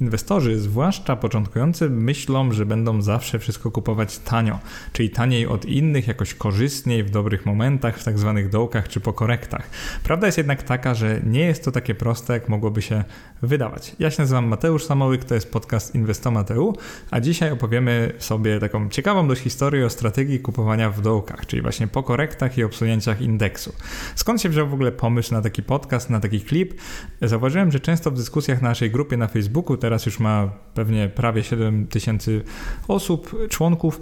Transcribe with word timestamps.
Inwestorzy, 0.00 0.58
zwłaszcza 0.58 1.16
początkujący, 1.16 1.90
myślą, 1.90 2.52
że 2.52 2.66
będą 2.66 3.02
zawsze 3.02 3.38
wszystko 3.38 3.70
kupować 3.70 4.18
tanio, 4.18 4.58
czyli 4.92 5.10
taniej 5.10 5.46
od 5.46 5.64
innych, 5.64 6.08
jakoś 6.08 6.34
korzystniej, 6.34 7.04
w 7.04 7.10
dobrych 7.10 7.46
momentach, 7.46 7.98
w 7.98 8.04
tak 8.04 8.18
zwanych 8.18 8.48
dołkach 8.48 8.88
czy 8.88 9.00
po 9.00 9.12
korektach. 9.12 9.70
Prawda 10.04 10.26
jest 10.26 10.38
jednak 10.38 10.62
taka, 10.62 10.94
że 10.94 11.20
nie 11.26 11.40
jest 11.40 11.64
to 11.64 11.72
takie 11.72 11.94
proste, 11.94 12.32
jak 12.32 12.48
mogłoby 12.48 12.82
się 12.82 13.04
wydawać. 13.42 13.96
Ja 13.98 14.10
się 14.10 14.22
nazywam 14.22 14.46
Mateusz 14.46 14.84
Samołyk, 14.84 15.24
to 15.24 15.34
jest 15.34 15.52
podcast 15.52 15.94
Inwestomateu, 15.94 16.76
a 17.10 17.20
dzisiaj 17.20 17.50
opowiemy 17.50 18.12
sobie 18.18 18.60
taką 18.60 18.88
ciekawą 18.88 19.28
dość 19.28 19.42
historię 19.42 19.86
o 19.86 19.90
strategii 19.90 20.40
kupowania 20.40 20.90
w 20.90 21.00
dołkach, 21.00 21.46
czyli 21.46 21.62
właśnie 21.62 21.88
po 21.88 22.02
korektach 22.02 22.58
i 22.58 22.64
obsunięciach 22.64 23.20
indeksu. 23.20 23.72
Skąd 24.14 24.42
się 24.42 24.48
wziął 24.48 24.68
w 24.68 24.74
ogóle 24.74 24.92
pomysł 24.92 25.34
na 25.34 25.42
taki 25.42 25.62
podcast, 25.62 26.10
na 26.10 26.20
taki 26.20 26.40
klip? 26.40 26.74
Zauważyłem, 27.22 27.72
że 27.72 27.80
często 27.80 28.10
w 28.10 28.14
dyskusjach 28.14 28.62
na 28.62 28.68
naszej 28.68 28.90
grupie 28.90 29.16
na 29.16 29.28
Facebooku, 29.28 29.76
już 30.06 30.20
ma 30.20 30.50
pewnie 30.74 31.08
prawie 31.08 31.42
7 31.42 31.86
tysięcy 31.86 32.42
osób, 32.88 33.48
członków, 33.48 34.00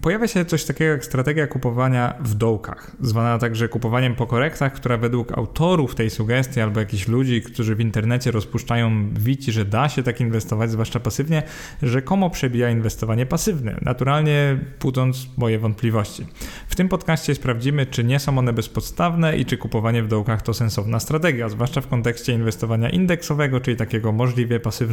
pojawia 0.00 0.26
się 0.28 0.44
coś 0.44 0.64
takiego 0.64 0.90
jak 0.90 1.04
strategia 1.04 1.46
kupowania 1.46 2.14
w 2.20 2.34
dołkach, 2.34 2.96
zwana 3.00 3.38
także 3.38 3.68
kupowaniem 3.68 4.14
po 4.14 4.26
korektach, 4.26 4.72
która 4.72 4.96
według 4.96 5.38
autorów 5.38 5.94
tej 5.94 6.10
sugestii 6.10 6.60
albo 6.60 6.80
jakichś 6.80 7.08
ludzi, 7.08 7.42
którzy 7.42 7.74
w 7.74 7.80
internecie 7.80 8.30
rozpuszczają 8.30 9.14
wici, 9.14 9.52
że 9.52 9.64
da 9.64 9.88
się 9.88 10.02
tak 10.02 10.20
inwestować, 10.20 10.70
zwłaszcza 10.70 11.00
pasywnie, 11.00 11.42
rzekomo 11.82 12.30
przebija 12.30 12.70
inwestowanie 12.70 13.26
pasywne, 13.26 13.78
naturalnie 13.82 14.58
budząc 14.80 15.26
moje 15.36 15.58
wątpliwości. 15.58 16.26
W 16.68 16.76
tym 16.76 16.88
podcaście 16.88 17.34
sprawdzimy, 17.34 17.86
czy 17.86 18.04
nie 18.04 18.18
są 18.18 18.38
one 18.38 18.52
bezpodstawne 18.52 19.38
i 19.38 19.44
czy 19.44 19.56
kupowanie 19.56 20.02
w 20.02 20.08
dołkach 20.08 20.42
to 20.42 20.54
sensowna 20.54 21.00
strategia, 21.00 21.48
zwłaszcza 21.48 21.80
w 21.80 21.88
kontekście 21.88 22.32
inwestowania 22.32 22.90
indeksowego, 22.90 23.60
czyli 23.60 23.76
takiego 23.76 24.12
możliwie 24.12 24.60
pasywnego. 24.60 24.85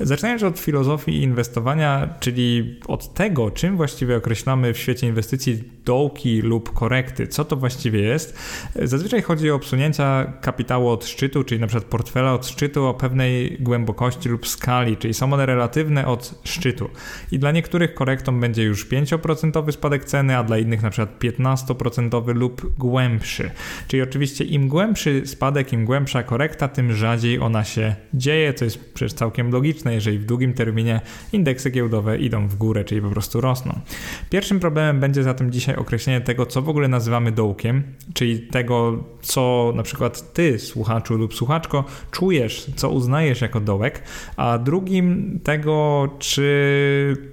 Zaczynając 0.00 0.42
od 0.42 0.58
filozofii 0.58 1.22
inwestowania, 1.22 2.08
czyli 2.20 2.78
od 2.86 3.14
tego, 3.14 3.50
czym 3.50 3.76
właściwie 3.76 4.16
określamy 4.16 4.74
w 4.74 4.78
świecie 4.78 5.06
inwestycji 5.06 5.62
dołki 5.84 6.42
lub 6.42 6.72
korekty, 6.72 7.26
co 7.26 7.44
to 7.44 7.56
właściwie 7.56 8.00
jest. 8.00 8.38
Zazwyczaj 8.82 9.22
chodzi 9.22 9.50
o 9.50 9.54
obsunięcia 9.54 10.32
kapitału 10.40 10.88
od 10.88 11.06
szczytu, 11.06 11.44
czyli 11.44 11.60
na 11.60 11.66
przykład 11.66 11.84
portfela 11.90 12.34
od 12.34 12.46
szczytu 12.46 12.84
o 12.84 12.94
pewnej 12.94 13.56
głębokości 13.60 14.28
lub 14.28 14.48
skali, 14.48 14.96
czyli 14.96 15.14
są 15.14 15.32
one 15.32 15.46
relatywne 15.46 16.06
od 16.06 16.40
szczytu. 16.44 16.90
I 17.32 17.38
dla 17.38 17.52
niektórych 17.52 17.94
korektą 17.94 18.40
będzie 18.40 18.62
już 18.62 18.88
5% 18.88 19.72
spadek 19.72 20.04
ceny, 20.04 20.36
a 20.36 20.44
dla 20.44 20.58
innych 20.58 20.82
na 20.82 20.90
przykład 20.90 21.18
15% 21.18 22.34
lub 22.34 22.78
głębszy. 22.78 23.50
Czyli 23.88 24.02
oczywiście 24.02 24.44
im 24.44 24.68
głębszy 24.68 25.22
spadek, 25.26 25.72
im 25.72 25.84
głębsza 25.84 26.22
korekta, 26.22 26.68
tym 26.68 26.92
rzadziej 26.92 27.38
ona 27.38 27.64
się 27.64 27.94
dzieje, 28.14 28.54
co 28.54 28.64
jest 28.64 28.93
przecież 28.94 29.12
całkiem 29.12 29.50
logiczne, 29.50 29.94
jeżeli 29.94 30.18
w 30.18 30.24
długim 30.24 30.54
terminie 30.54 31.00
indeksy 31.32 31.70
giełdowe 31.70 32.18
idą 32.18 32.48
w 32.48 32.56
górę, 32.56 32.84
czyli 32.84 33.00
po 33.00 33.10
prostu 33.10 33.40
rosną. 33.40 33.80
Pierwszym 34.30 34.60
problemem 34.60 35.00
będzie 35.00 35.22
zatem 35.22 35.52
dzisiaj 35.52 35.76
określenie 35.76 36.20
tego, 36.20 36.46
co 36.46 36.62
w 36.62 36.68
ogóle 36.68 36.88
nazywamy 36.88 37.32
dołkiem, 37.32 37.82
czyli 38.14 38.40
tego, 38.40 39.04
co 39.22 39.72
na 39.76 39.82
przykład 39.82 40.32
ty, 40.32 40.58
słuchaczu 40.58 41.16
lub 41.16 41.34
słuchaczko, 41.34 41.84
czujesz, 42.10 42.70
co 42.76 42.90
uznajesz 42.90 43.40
jako 43.40 43.60
dołek, 43.60 44.02
a 44.36 44.58
drugim 44.58 45.40
tego, 45.42 46.08
czy 46.18 46.54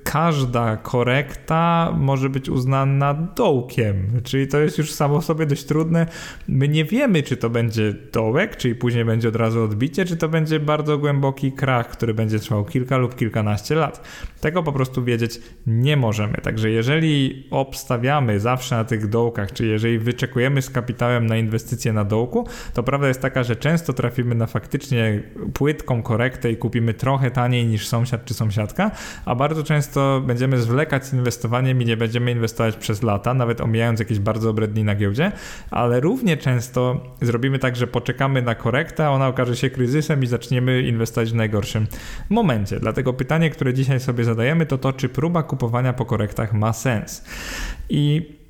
każda 0.03 0.77
korekta 0.77 1.93
może 1.97 2.29
być 2.29 2.49
uznana 2.49 3.13
dołkiem. 3.13 4.21
Czyli 4.23 4.47
to 4.47 4.59
jest 4.59 4.77
już 4.77 4.91
samo 4.91 5.21
w 5.21 5.25
sobie 5.25 5.45
dość 5.45 5.63
trudne. 5.63 6.05
My 6.47 6.67
nie 6.67 6.85
wiemy, 6.85 7.23
czy 7.23 7.37
to 7.37 7.49
będzie 7.49 7.93
dołek, 8.13 8.57
czyli 8.57 8.75
później 8.75 9.05
będzie 9.05 9.29
od 9.29 9.35
razu 9.35 9.63
odbicie, 9.63 10.05
czy 10.05 10.17
to 10.17 10.29
będzie 10.29 10.59
bardzo 10.59 10.97
głęboki 10.97 11.50
krach, 11.51 11.89
który 11.89 12.13
będzie 12.13 12.39
trwał 12.39 12.65
kilka 12.65 12.97
lub 12.97 13.15
kilkanaście 13.15 13.75
lat. 13.75 14.03
Tego 14.41 14.63
po 14.63 14.71
prostu 14.71 15.03
wiedzieć 15.03 15.39
nie 15.67 15.97
możemy. 15.97 16.33
Także 16.33 16.69
jeżeli 16.69 17.47
obstawiamy 17.51 18.39
zawsze 18.39 18.75
na 18.75 18.83
tych 18.83 19.07
dołkach, 19.07 19.53
czy 19.53 19.65
jeżeli 19.65 19.99
wyczekujemy 19.99 20.61
z 20.61 20.69
kapitałem 20.69 21.25
na 21.25 21.37
inwestycje 21.37 21.93
na 21.93 22.05
dołku, 22.05 22.47
to 22.73 22.83
prawda 22.83 23.07
jest 23.07 23.21
taka, 23.21 23.43
że 23.43 23.55
często 23.55 23.93
trafimy 23.93 24.35
na 24.35 24.47
faktycznie 24.47 25.23
płytką 25.53 26.03
korektę 26.03 26.51
i 26.51 26.57
kupimy 26.57 26.93
trochę 26.93 27.31
taniej 27.31 27.65
niż 27.65 27.87
sąsiad 27.87 28.25
czy 28.25 28.33
sąsiadka, 28.33 28.91
a 29.25 29.35
bardzo 29.35 29.63
często 29.63 30.21
będziemy 30.27 30.57
zwlekać 30.57 31.05
z 31.05 31.13
inwestowaniem 31.13 31.81
i 31.81 31.85
nie 31.85 31.97
będziemy 31.97 32.31
inwestować 32.31 32.75
przez 32.75 33.03
lata, 33.03 33.33
nawet 33.33 33.61
omijając 33.61 33.99
jakieś 33.99 34.19
bardzo 34.19 34.47
dobre 34.47 34.67
dni 34.67 34.83
na 34.83 34.95
giełdzie, 34.95 35.31
ale 35.71 35.99
równie 35.99 36.37
często 36.37 37.01
zrobimy 37.21 37.59
tak, 37.59 37.75
że 37.75 37.87
poczekamy 37.87 38.41
na 38.41 38.55
korektę, 38.55 39.09
ona 39.09 39.27
okaże 39.27 39.55
się 39.55 39.69
kryzysem 39.69 40.23
i 40.23 40.27
zaczniemy 40.27 40.81
inwestować 40.81 41.31
w 41.31 41.35
najgorszym 41.41 41.87
momencie. 42.29 42.79
Dlatego 42.79 43.13
pytanie, 43.13 43.49
które 43.49 43.73
dzisiaj 43.73 43.99
sobie 43.99 44.23
zadajemy, 44.23 44.65
to 44.65 44.77
to, 44.77 44.93
czy 44.93 45.09
próba 45.09 45.43
kupowania 45.43 45.93
po 45.93 46.05
korektach 46.05 46.53
ma 46.53 46.73
sens. 46.73 47.25
I 47.89 48.40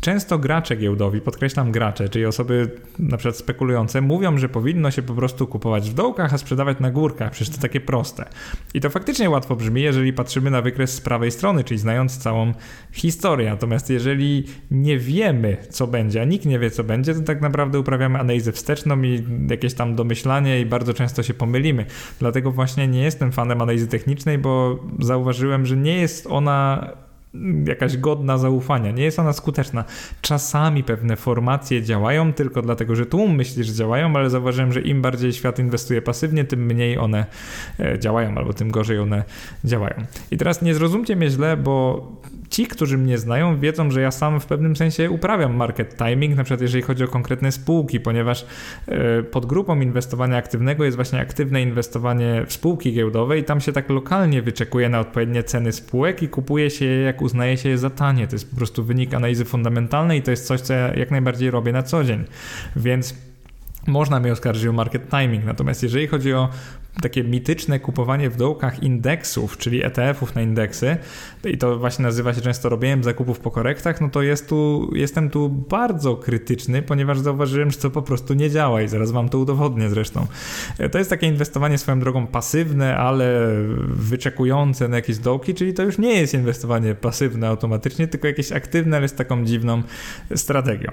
Często 0.00 0.38
gracze 0.38 0.76
giełdowi, 0.76 1.20
podkreślam 1.20 1.72
gracze, 1.72 2.08
czyli 2.08 2.26
osoby 2.26 2.70
na 2.98 3.16
przykład 3.16 3.36
spekulujące, 3.36 4.00
mówią, 4.00 4.38
że 4.38 4.48
powinno 4.48 4.90
się 4.90 5.02
po 5.02 5.14
prostu 5.14 5.46
kupować 5.46 5.90
w 5.90 5.94
dołkach, 5.94 6.34
a 6.34 6.38
sprzedawać 6.38 6.80
na 6.80 6.90
górkach. 6.90 7.32
Przecież 7.32 7.54
to 7.54 7.62
takie 7.62 7.80
proste. 7.80 8.24
I 8.74 8.80
to 8.80 8.90
faktycznie 8.90 9.30
łatwo 9.30 9.56
brzmi, 9.56 9.82
jeżeli 9.82 10.12
patrzymy 10.12 10.50
na 10.50 10.62
wykres 10.62 10.94
z 10.94 11.00
prawej 11.00 11.30
strony, 11.30 11.64
czyli 11.64 11.80
znając 11.80 12.18
całą 12.18 12.52
historię. 12.92 13.50
Natomiast 13.50 13.90
jeżeli 13.90 14.44
nie 14.70 14.98
wiemy, 14.98 15.56
co 15.70 15.86
będzie, 15.86 16.22
a 16.22 16.24
nikt 16.24 16.46
nie 16.46 16.58
wie, 16.58 16.70
co 16.70 16.84
będzie, 16.84 17.14
to 17.14 17.20
tak 17.20 17.40
naprawdę 17.40 17.80
uprawiamy 17.80 18.18
analizę 18.18 18.52
wsteczną 18.52 19.02
i 19.02 19.24
jakieś 19.50 19.74
tam 19.74 19.94
domyślanie 19.94 20.60
i 20.60 20.66
bardzo 20.66 20.94
często 20.94 21.22
się 21.22 21.34
pomylimy. 21.34 21.86
Dlatego 22.18 22.50
właśnie 22.50 22.88
nie 22.88 23.02
jestem 23.02 23.32
fanem 23.32 23.62
analizy 23.62 23.86
technicznej, 23.86 24.38
bo 24.38 24.78
zauważyłem, 25.00 25.66
że 25.66 25.76
nie 25.76 25.96
jest 25.96 26.26
ona 26.26 26.90
jakaś 27.66 27.96
godna 27.96 28.38
zaufania. 28.38 28.90
Nie 28.90 29.04
jest 29.04 29.18
ona 29.18 29.32
skuteczna. 29.32 29.84
Czasami 30.20 30.84
pewne 30.84 31.16
formacje 31.16 31.82
działają 31.82 32.32
tylko 32.32 32.62
dlatego, 32.62 32.96
że 32.96 33.06
tłum 33.06 33.34
myśli, 33.34 33.64
że 33.64 33.72
działają, 33.72 34.16
ale 34.16 34.30
zauważyłem, 34.30 34.72
że 34.72 34.80
im 34.80 35.02
bardziej 35.02 35.32
świat 35.32 35.58
inwestuje 35.58 36.02
pasywnie, 36.02 36.44
tym 36.44 36.66
mniej 36.66 36.98
one 36.98 37.26
e, 37.80 37.98
działają, 37.98 38.38
albo 38.38 38.52
tym 38.52 38.70
gorzej 38.70 38.98
one 38.98 39.24
działają. 39.64 39.94
I 40.30 40.36
teraz 40.36 40.62
nie 40.62 40.74
zrozumcie 40.74 41.16
mnie 41.16 41.30
źle, 41.30 41.56
bo 41.56 42.06
ci, 42.50 42.66
którzy 42.66 42.98
mnie 42.98 43.18
znają, 43.18 43.58
wiedzą, 43.58 43.90
że 43.90 44.00
ja 44.00 44.10
sam 44.10 44.40
w 44.40 44.46
pewnym 44.46 44.76
sensie 44.76 45.10
uprawiam 45.10 45.56
market 45.56 45.96
timing, 45.96 46.36
na 46.36 46.44
przykład 46.44 46.60
jeżeli 46.60 46.82
chodzi 46.82 47.04
o 47.04 47.08
konkretne 47.08 47.52
spółki, 47.52 48.00
ponieważ 48.00 48.46
e, 48.86 49.22
pod 49.22 49.46
grupą 49.46 49.80
inwestowania 49.80 50.36
aktywnego 50.36 50.84
jest 50.84 50.96
właśnie 50.96 51.20
aktywne 51.20 51.62
inwestowanie 51.62 52.44
w 52.46 52.52
spółki 52.52 52.92
giełdowe 52.92 53.38
i 53.38 53.44
tam 53.44 53.60
się 53.60 53.72
tak 53.72 53.90
lokalnie 53.90 54.42
wyczekuje 54.42 54.88
na 54.88 55.00
odpowiednie 55.00 55.42
ceny 55.42 55.72
spółek 55.72 56.22
i 56.22 56.28
kupuje 56.28 56.70
się 56.70 56.84
je, 56.84 57.00
jak 57.00 57.22
uznaje 57.22 57.56
się 57.56 57.68
je 57.68 57.78
za 57.78 57.90
tanie. 57.90 58.26
To 58.26 58.34
jest 58.34 58.50
po 58.50 58.56
prostu 58.56 58.84
wynik 58.84 59.14
analizy 59.14 59.44
fundamentalnej 59.44 60.18
i 60.18 60.22
to 60.22 60.30
jest 60.30 60.46
coś, 60.46 60.60
co 60.60 60.72
ja 60.72 60.94
jak 60.94 61.10
najbardziej 61.10 61.50
robię 61.50 61.72
na 61.72 61.82
co 61.82 62.04
dzień. 62.04 62.24
Więc 62.76 63.14
można 63.86 64.20
mnie 64.20 64.32
oskarżyć 64.32 64.66
o 64.66 64.72
market 64.72 65.10
timing. 65.10 65.44
Natomiast 65.44 65.82
jeżeli 65.82 66.06
chodzi 66.06 66.32
o 66.32 66.48
takie 67.02 67.24
mityczne 67.24 67.80
kupowanie 67.80 68.30
w 68.30 68.36
dołkach 68.36 68.82
indeksów, 68.82 69.56
czyli 69.56 69.84
ETF-ów 69.84 70.34
na 70.34 70.42
indeksy, 70.42 70.96
i 71.44 71.58
to 71.58 71.78
właśnie 71.78 72.02
nazywa 72.02 72.34
się 72.34 72.40
często 72.40 72.68
robieniem 72.68 73.04
zakupów 73.04 73.40
po 73.40 73.50
korektach, 73.50 74.00
no 74.00 74.08
to 74.10 74.22
jest 74.22 74.48
tu, 74.48 74.90
jestem 74.94 75.30
tu 75.30 75.48
bardzo 75.48 76.16
krytyczny, 76.16 76.82
ponieważ 76.82 77.18
zauważyłem, 77.18 77.70
że 77.70 77.78
to 77.78 77.90
po 77.90 78.02
prostu 78.02 78.34
nie 78.34 78.50
działa 78.50 78.82
i 78.82 78.88
zaraz 78.88 79.10
wam 79.10 79.28
to 79.28 79.38
udowodnię 79.38 79.90
zresztą. 79.90 80.26
To 80.90 80.98
jest 80.98 81.10
takie 81.10 81.26
inwestowanie 81.26 81.78
swoją 81.78 82.00
drogą 82.00 82.26
pasywne, 82.26 82.96
ale 82.96 83.52
wyczekujące 83.86 84.88
na 84.88 84.96
jakieś 84.96 85.18
dołki, 85.18 85.54
czyli 85.54 85.74
to 85.74 85.82
już 85.82 85.98
nie 85.98 86.20
jest 86.20 86.34
inwestowanie 86.34 86.94
pasywne 86.94 87.48
automatycznie, 87.48 88.08
tylko 88.08 88.26
jakieś 88.26 88.52
aktywne, 88.52 88.96
ale 88.96 89.08
z 89.08 89.14
taką 89.14 89.44
dziwną 89.44 89.82
strategią. 90.34 90.90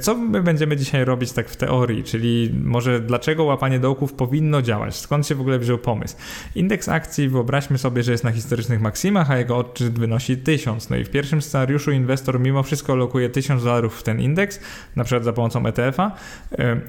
Co 0.00 0.14
my 0.14 0.42
będziemy 0.42 0.76
dzisiaj 0.76 1.04
robić 1.04 1.32
tak 1.32 1.48
w 1.48 1.56
teorii, 1.56 2.04
czyli 2.04 2.54
może 2.64 3.00
dlaczego 3.00 3.44
łapanie 3.44 3.78
dołków 3.78 4.12
powinno 4.12 4.62
działać? 4.62 4.96
Skąd 4.96 5.21
skąd 5.22 5.28
się 5.28 5.34
w 5.34 5.40
ogóle 5.40 5.58
wziął 5.58 5.78
pomysł. 5.78 6.16
Indeks 6.54 6.88
akcji 6.88 7.28
wyobraźmy 7.28 7.78
sobie, 7.78 8.02
że 8.02 8.12
jest 8.12 8.24
na 8.24 8.32
historycznych 8.32 8.80
maksimach, 8.80 9.30
a 9.30 9.38
jego 9.38 9.56
odczyt 9.56 9.98
wynosi 9.98 10.36
1000. 10.36 10.90
No 10.90 10.96
i 10.96 11.04
w 11.04 11.10
pierwszym 11.10 11.42
scenariuszu 11.42 11.90
inwestor 11.90 12.40
mimo 12.40 12.62
wszystko 12.62 12.96
lokuje 12.96 13.30
1000 13.30 13.64
dolarów 13.64 14.00
w 14.00 14.02
ten 14.02 14.20
indeks, 14.20 14.60
na 14.96 15.04
przykład 15.04 15.24
za 15.24 15.32
pomocą 15.32 15.66
ETF-a. 15.66 16.12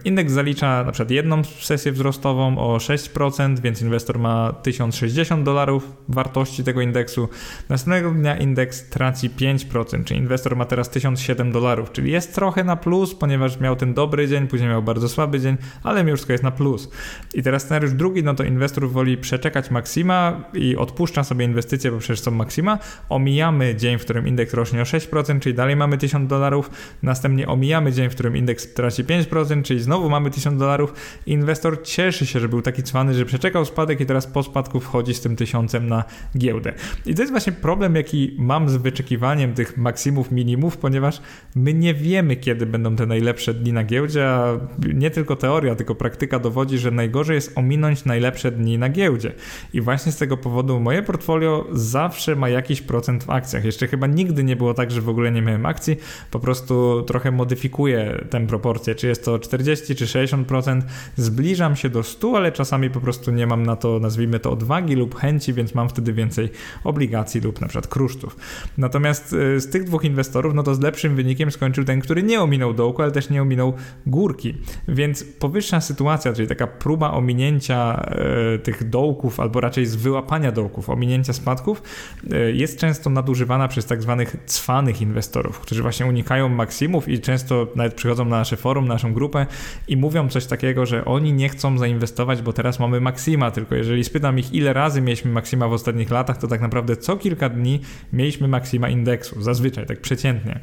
Indeks 0.05 0.33
zalicza 0.33 0.83
na 0.83 0.91
przykład 0.91 1.11
jedną 1.11 1.43
sesję 1.43 1.91
wzrostową 1.91 2.57
o 2.57 2.77
6%, 2.77 3.59
więc 3.59 3.81
inwestor 3.81 4.19
ma 4.19 4.53
1060 4.53 5.43
dolarów 5.43 5.91
wartości 6.07 6.63
tego 6.63 6.81
indeksu. 6.81 7.29
Następnego 7.69 8.11
dnia 8.11 8.37
indeks 8.37 8.89
traci 8.89 9.29
5%, 9.29 10.03
czyli 10.03 10.19
inwestor 10.19 10.55
ma 10.55 10.65
teraz 10.65 10.89
1007 10.89 11.51
dolarów, 11.51 11.91
czyli 11.91 12.11
jest 12.11 12.35
trochę 12.35 12.63
na 12.63 12.75
plus, 12.75 13.15
ponieważ 13.15 13.59
miał 13.59 13.75
ten 13.75 13.93
dobry 13.93 14.27
dzień, 14.27 14.47
później 14.47 14.69
miał 14.69 14.83
bardzo 14.83 15.09
słaby 15.09 15.39
dzień, 15.39 15.57
ale 15.83 16.03
mimo 16.03 16.15
wszystko 16.15 16.33
jest 16.33 16.43
na 16.43 16.51
plus. 16.51 16.89
I 17.33 17.43
teraz 17.43 17.61
scenariusz 17.61 17.93
drugi 17.93 18.22
no 18.23 18.33
to 18.33 18.43
inwestor 18.43 18.89
woli 18.89 19.17
przeczekać 19.17 19.71
maksima 19.71 20.43
i 20.53 20.75
odpuszcza 20.75 21.23
sobie 21.23 21.45
inwestycje, 21.45 21.91
bo 21.91 21.97
przecież 21.97 22.19
są 22.19 22.31
maksima. 22.31 22.79
Omijamy 23.09 23.75
dzień, 23.75 23.97
w 23.97 24.01
którym 24.01 24.27
indeks 24.27 24.53
rośnie 24.53 24.81
o 24.81 24.83
6%, 24.83 25.39
czyli 25.39 25.55
dalej 25.55 25.75
mamy 25.75 25.97
1000 25.97 26.29
dolarów. 26.29 26.69
Następnie 27.03 27.47
omijamy 27.47 27.91
dzień, 27.91 28.09
w 28.09 28.13
którym 28.13 28.37
indeks 28.37 28.73
traci 28.73 29.03
5%, 29.03 29.61
czyli 29.61 29.79
znowu 29.79 30.09
mamy 30.09 30.29
1000 30.29 30.59
dolarów. 30.59 30.93
Inwestor 31.25 31.83
cieszy 31.83 32.25
się, 32.25 32.39
że 32.39 32.49
był 32.49 32.61
taki 32.61 32.83
cwany, 32.83 33.13
że 33.13 33.25
przeczekał 33.25 33.65
spadek 33.65 34.01
i 34.01 34.05
teraz 34.05 34.27
po 34.27 34.43
spadku 34.43 34.79
wchodzi 34.79 35.13
z 35.13 35.21
tym 35.21 35.35
tysiącem 35.35 35.87
na 35.87 36.03
giełdę. 36.37 36.73
I 37.05 37.15
to 37.15 37.21
jest 37.21 37.31
właśnie 37.31 37.53
problem, 37.53 37.95
jaki 37.95 38.35
mam 38.39 38.69
z 38.69 38.75
wyczekiwaniem 38.75 39.53
tych 39.53 39.77
maksimów, 39.77 40.31
minimów, 40.31 40.77
ponieważ 40.77 41.21
my 41.55 41.73
nie 41.73 41.93
wiemy, 41.93 42.35
kiedy 42.35 42.65
będą 42.65 42.95
te 42.95 43.05
najlepsze 43.05 43.53
dni 43.53 43.73
na 43.73 43.83
giełdzie, 43.83 44.29
a 44.29 44.59
nie 44.93 45.11
tylko 45.11 45.35
teoria, 45.35 45.75
tylko 45.75 45.95
praktyka 45.95 46.39
dowodzi, 46.39 46.77
że 46.77 46.91
najgorzej 46.91 47.35
jest 47.35 47.51
ominąć 47.55 48.05
najlepsze 48.13 48.51
dni 48.51 48.77
na 48.77 48.89
giełdzie. 48.89 49.33
I 49.73 49.81
właśnie 49.81 50.11
z 50.11 50.17
tego 50.17 50.37
powodu 50.37 50.79
moje 50.79 51.03
portfolio 51.03 51.67
zawsze 51.71 52.35
ma 52.35 52.49
jakiś 52.49 52.81
procent 52.81 53.23
w 53.23 53.29
akcjach. 53.29 53.65
Jeszcze 53.65 53.87
chyba 53.87 54.07
nigdy 54.07 54.43
nie 54.43 54.55
było 54.55 54.73
tak, 54.73 54.91
że 54.91 55.01
w 55.01 55.09
ogóle 55.09 55.31
nie 55.31 55.41
miałem 55.41 55.65
akcji, 55.65 55.97
po 56.31 56.39
prostu 56.39 57.03
trochę 57.07 57.31
modyfikuję 57.31 58.25
tę 58.29 58.47
proporcję, 58.47 58.95
czy 58.95 59.07
jest 59.07 59.25
to 59.25 59.39
40 59.39 59.95
czy 59.95 60.05
60%, 60.05 60.81
zbliżam 61.15 61.75
się 61.75 61.89
do 61.89 62.03
100, 62.03 62.37
ale 62.37 62.51
czasami 62.51 62.89
po 62.89 63.01
prostu 63.01 63.31
nie 63.31 63.47
mam 63.47 63.65
na 63.65 63.75
to, 63.75 63.99
nazwijmy 63.99 64.39
to 64.39 64.51
odwagi 64.51 64.95
lub 64.95 65.15
chęci, 65.15 65.53
więc 65.53 65.75
mam 65.75 65.89
wtedy 65.89 66.13
więcej 66.13 66.49
obligacji 66.83 67.41
lub 67.41 67.61
na 67.61 67.67
przykład 67.67 67.87
kruszców. 67.87 68.35
Natomiast 68.77 69.33
y, 69.33 69.59
z 69.59 69.69
tych 69.69 69.83
dwóch 69.83 70.03
inwestorów, 70.03 70.53
no 70.53 70.63
to 70.63 70.75
z 70.75 70.79
lepszym 70.79 71.15
wynikiem 71.15 71.51
skończył 71.51 71.83
ten, 71.83 72.01
który 72.01 72.23
nie 72.23 72.41
ominął 72.41 72.73
dołku, 72.73 73.01
ale 73.01 73.11
też 73.11 73.29
nie 73.29 73.41
ominął 73.41 73.73
górki. 74.05 74.57
Więc 74.87 75.23
powyższa 75.23 75.81
sytuacja, 75.81 76.33
czyli 76.33 76.47
taka 76.47 76.67
próba 76.67 77.11
ominięcia 77.11 77.92
e, 77.95 78.59
tych 78.59 78.89
dołków, 78.89 79.39
albo 79.39 79.61
raczej 79.61 79.85
z 79.85 79.95
wyłapania 79.95 80.51
dołków, 80.51 80.89
ominięcia 80.89 81.33
spadków, 81.33 81.83
e, 82.31 82.51
jest 82.51 82.79
często 82.79 83.09
nadużywana 83.09 83.67
przez 83.67 83.85
tak 83.85 84.01
zwanych 84.01 84.35
cwanych 84.45 85.01
inwestorów, 85.01 85.59
którzy 85.59 85.81
właśnie 85.81 86.05
unikają 86.05 86.49
maksimów 86.49 87.09
i 87.09 87.19
często 87.19 87.67
nawet 87.75 87.93
przychodzą 87.93 88.25
na 88.25 88.37
nasze 88.37 88.57
forum, 88.57 88.87
naszą 88.87 89.13
grupę 89.13 89.45
i 89.87 89.97
mówią 89.97 90.29
coś 90.29 90.45
takiego, 90.45 90.85
że 90.85 91.05
oni 91.05 91.33
nie 91.33 91.49
chcą 91.49 91.77
zainwestować, 91.77 92.41
bo 92.41 92.53
teraz 92.53 92.79
mamy 92.79 93.01
maksima, 93.01 93.51
tylko 93.51 93.75
jeżeli 93.75 94.03
spytam 94.03 94.39
ich, 94.39 94.53
ile 94.53 94.73
razy 94.73 95.01
mieliśmy 95.01 95.31
maksima 95.31 95.67
w 95.67 95.73
ostatnich 95.73 96.11
latach, 96.11 96.37
to 96.37 96.47
tak 96.47 96.61
naprawdę 96.61 96.97
co 96.97 97.17
kilka 97.17 97.49
dni 97.49 97.79
mieliśmy 98.13 98.47
maksima 98.47 98.89
indeksu, 98.89 99.41
zazwyczaj, 99.41 99.85
tak 99.85 100.01
przeciętnie. 100.01 100.59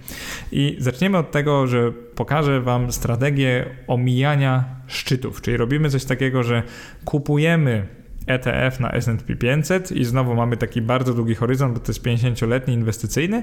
I 0.53 0.77
zaczniemy 0.79 1.19
od 1.19 1.31
tego, 1.31 1.67
że 1.67 1.93
pokażę 1.93 2.61
Wam 2.61 2.93
strategię 2.93 3.67
omijania 3.87 4.80
szczytów, 4.91 5.43
czyli 5.43 5.57
robimy 5.57 5.91
coś 5.91 6.05
takiego, 6.05 6.43
że 6.43 6.63
kupujemy 7.05 7.87
ETF 8.27 8.81
na 8.81 8.93
S&P 8.93 9.37
500 9.37 9.93
i 9.93 10.05
znowu 10.05 10.35
mamy 10.35 10.57
taki 10.57 10.83
bardzo 10.83 11.15
długi 11.15 11.35
horyzont, 11.35 11.75
bo 11.75 11.81
to 11.81 11.93
jest 11.93 12.03
50-letni 12.03 12.75
inwestycyjny. 12.75 13.43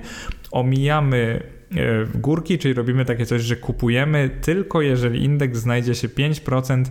Omijamy 0.52 1.44
e, 1.72 2.06
górki, 2.16 2.58
czyli 2.58 2.74
robimy 2.74 3.06
takie 3.06 3.26
coś, 3.26 3.42
że 3.42 3.56
kupujemy 3.56 4.30
tylko 4.42 4.82
jeżeli 4.82 5.24
indeks 5.24 5.60
znajdzie 5.60 5.96
się 5.96 6.08
5% 6.08 6.86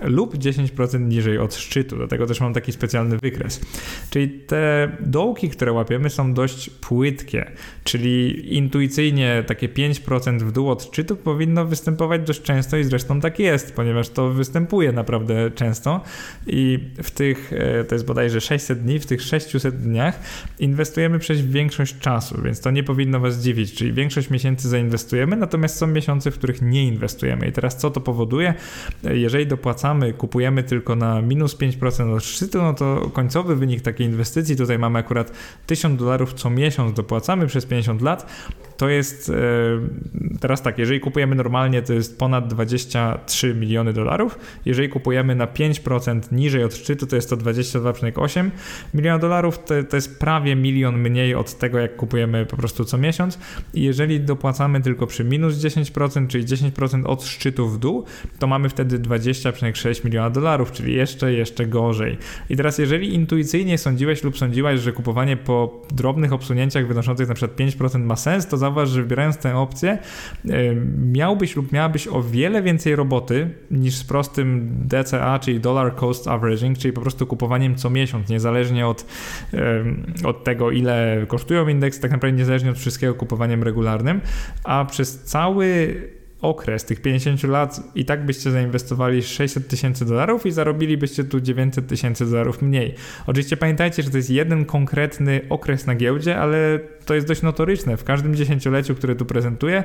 lub 0.00 0.34
10% 0.34 1.00
niżej 1.00 1.38
od 1.38 1.54
szczytu. 1.54 1.98
Do 1.98 2.08
tego 2.08 2.26
też 2.26 2.40
mam 2.40 2.54
taki 2.54 2.72
specjalny 2.72 3.18
wykres. 3.18 3.60
Czyli 4.10 4.28
te 4.28 4.92
dołki, 5.00 5.50
które 5.50 5.72
łapiemy, 5.72 6.10
są 6.10 6.34
dość 6.34 6.70
płytkie, 6.70 7.50
czyli 7.84 8.44
intuicyjnie 8.56 9.44
takie 9.46 9.68
5% 9.68 10.42
w 10.42 10.52
dół 10.52 10.70
od 10.70 10.84
szczytu 10.84 11.16
powinno 11.16 11.64
występować 11.64 12.22
dość 12.26 12.42
często 12.42 12.76
i 12.76 12.84
zresztą 12.84 13.20
tak 13.20 13.38
jest, 13.38 13.74
ponieważ 13.74 14.08
to 14.08 14.30
występuje 14.30 14.92
naprawdę 14.92 15.50
często 15.50 16.00
i 16.46 16.78
w 17.02 17.10
tych, 17.10 17.52
e, 17.52 17.84
to 17.84 17.94
jest 17.94 18.06
bodajże 18.06 18.40
600 18.40 18.82
dni, 18.82 18.98
w 18.98 19.06
tych 19.06 19.22
600 19.22 19.76
dniach 19.76 20.20
inwestujemy 20.58 21.18
przez 21.18 21.40
większość 21.40 21.98
czasu, 21.98 22.42
więc 22.44 22.60
to 22.60 22.70
nie 22.70 22.82
powinno 22.82 23.20
Was 23.20 23.38
dziwić, 23.38 23.74
czyli 23.74 23.92
większość 23.92 24.30
miesięcy 24.30 24.68
zainwestujemy, 24.68 25.36
natomiast 25.36 25.76
są 25.76 25.86
miesiące, 25.86 26.30
w 26.30 26.34
których 26.34 26.62
nie 26.62 26.84
inwestujemy. 26.84 27.48
I 27.48 27.52
teraz 27.52 27.76
co 27.76 27.90
to 27.90 28.00
powoduje? 28.00 28.54
Jeżeli 29.02 29.46
dopłacamy 29.46 29.87
kupujemy 30.18 30.62
tylko 30.62 30.96
na 30.96 31.22
minus 31.22 31.56
5% 31.56 32.14
od 32.16 32.24
szczytu, 32.24 32.62
no 32.62 32.74
to 32.74 33.10
końcowy 33.12 33.56
wynik 33.56 33.82
takiej 33.82 34.06
inwestycji, 34.06 34.56
tutaj 34.56 34.78
mamy 34.78 34.98
akurat 34.98 35.32
1000 35.66 35.98
dolarów 35.98 36.34
co 36.34 36.50
miesiąc 36.50 36.96
dopłacamy 36.96 37.46
przez 37.46 37.66
50 37.66 38.02
lat, 38.02 38.26
to 38.78 38.88
jest 38.88 39.30
e, 39.30 39.32
teraz 40.40 40.62
tak, 40.62 40.78
jeżeli 40.78 41.00
kupujemy 41.00 41.34
normalnie, 41.34 41.82
to 41.82 41.92
jest 41.92 42.18
ponad 42.18 42.48
23 42.48 43.54
miliony 43.54 43.92
dolarów. 43.92 44.38
Jeżeli 44.64 44.88
kupujemy 44.88 45.34
na 45.34 45.46
5% 45.46 46.32
niżej 46.32 46.64
od 46.64 46.74
szczytu, 46.74 47.06
to 47.06 47.16
jest 47.16 47.30
to 47.30 47.36
22,8 47.36 48.50
miliona 48.94 49.18
dolarów. 49.18 49.58
To, 49.58 49.74
to 49.90 49.96
jest 49.96 50.18
prawie 50.18 50.56
milion 50.56 50.98
mniej 50.98 51.34
od 51.34 51.58
tego, 51.58 51.78
jak 51.78 51.96
kupujemy 51.96 52.46
po 52.46 52.56
prostu 52.56 52.84
co 52.84 52.98
miesiąc. 52.98 53.38
I 53.74 53.82
jeżeli 53.82 54.20
dopłacamy 54.20 54.80
tylko 54.80 55.06
przy 55.06 55.24
minus 55.24 55.54
10%, 55.54 56.26
czyli 56.26 56.44
10% 56.44 57.06
od 57.06 57.24
szczytu 57.24 57.68
w 57.68 57.78
dół, 57.78 58.04
to 58.38 58.46
mamy 58.46 58.68
wtedy 58.68 58.98
20,6 58.98 59.77
miliona 60.04 60.30
dolarów, 60.30 60.72
czyli 60.72 60.94
jeszcze, 60.94 61.32
jeszcze 61.32 61.66
gorzej. 61.66 62.18
I 62.50 62.56
teraz, 62.56 62.78
jeżeli 62.78 63.14
intuicyjnie 63.14 63.78
sądziłeś 63.78 64.24
lub 64.24 64.38
sądziłaś, 64.38 64.80
że 64.80 64.92
kupowanie 64.92 65.36
po 65.36 65.82
drobnych 65.90 66.32
obsunięciach 66.32 66.86
wynoszących 66.86 67.28
na 67.28 67.34
przykład 67.34 67.58
5% 67.58 68.00
ma 68.00 68.16
sens, 68.16 68.46
to 68.46 68.56
zauważ, 68.56 68.88
że 68.88 69.02
wybierając 69.02 69.36
tę 69.36 69.56
opcję, 69.56 69.98
miałbyś 71.12 71.56
lub 71.56 71.72
miałabyś 71.72 72.08
o 72.08 72.22
wiele 72.22 72.62
więcej 72.62 72.96
roboty 72.96 73.50
niż 73.70 73.94
z 73.94 74.04
prostym 74.04 74.70
DCA, 74.84 75.38
czyli 75.38 75.60
Dollar 75.60 75.96
Cost 75.96 76.28
Averaging, 76.28 76.78
czyli 76.78 76.92
po 76.92 77.00
prostu 77.00 77.26
kupowaniem 77.26 77.76
co 77.76 77.90
miesiąc, 77.90 78.28
niezależnie 78.28 78.86
od, 78.86 79.06
od 80.24 80.44
tego, 80.44 80.70
ile 80.70 81.26
kosztują 81.28 81.68
indeks, 81.68 82.00
tak 82.00 82.10
naprawdę 82.10 82.38
niezależnie 82.38 82.70
od 82.70 82.78
wszystkiego 82.78 83.14
kupowaniem 83.14 83.62
regularnym, 83.62 84.20
a 84.64 84.84
przez 84.84 85.22
cały 85.22 85.94
okres 86.42 86.84
tych 86.84 87.02
50 87.02 87.42
lat 87.42 87.80
i 87.94 88.04
tak 88.04 88.26
byście 88.26 88.50
zainwestowali 88.50 89.22
600 89.22 89.68
tysięcy 89.68 90.04
dolarów 90.04 90.46
i 90.46 90.50
zarobilibyście 90.50 91.24
tu 91.24 91.40
900 91.40 91.86
tysięcy 91.86 92.26
dolarów 92.30 92.62
mniej. 92.62 92.94
Oczywiście 93.26 93.56
pamiętajcie, 93.56 94.02
że 94.02 94.10
to 94.10 94.16
jest 94.16 94.30
jeden 94.30 94.64
konkretny 94.64 95.40
okres 95.48 95.86
na 95.86 95.94
giełdzie, 95.94 96.38
ale 96.38 96.80
to 97.08 97.14
jest 97.14 97.26
dość 97.26 97.42
notoryczne. 97.42 97.96
W 97.96 98.04
każdym 98.04 98.34
dziesięcioleciu, 98.34 98.94
które 98.94 99.14
tu 99.16 99.26
prezentuję, 99.26 99.84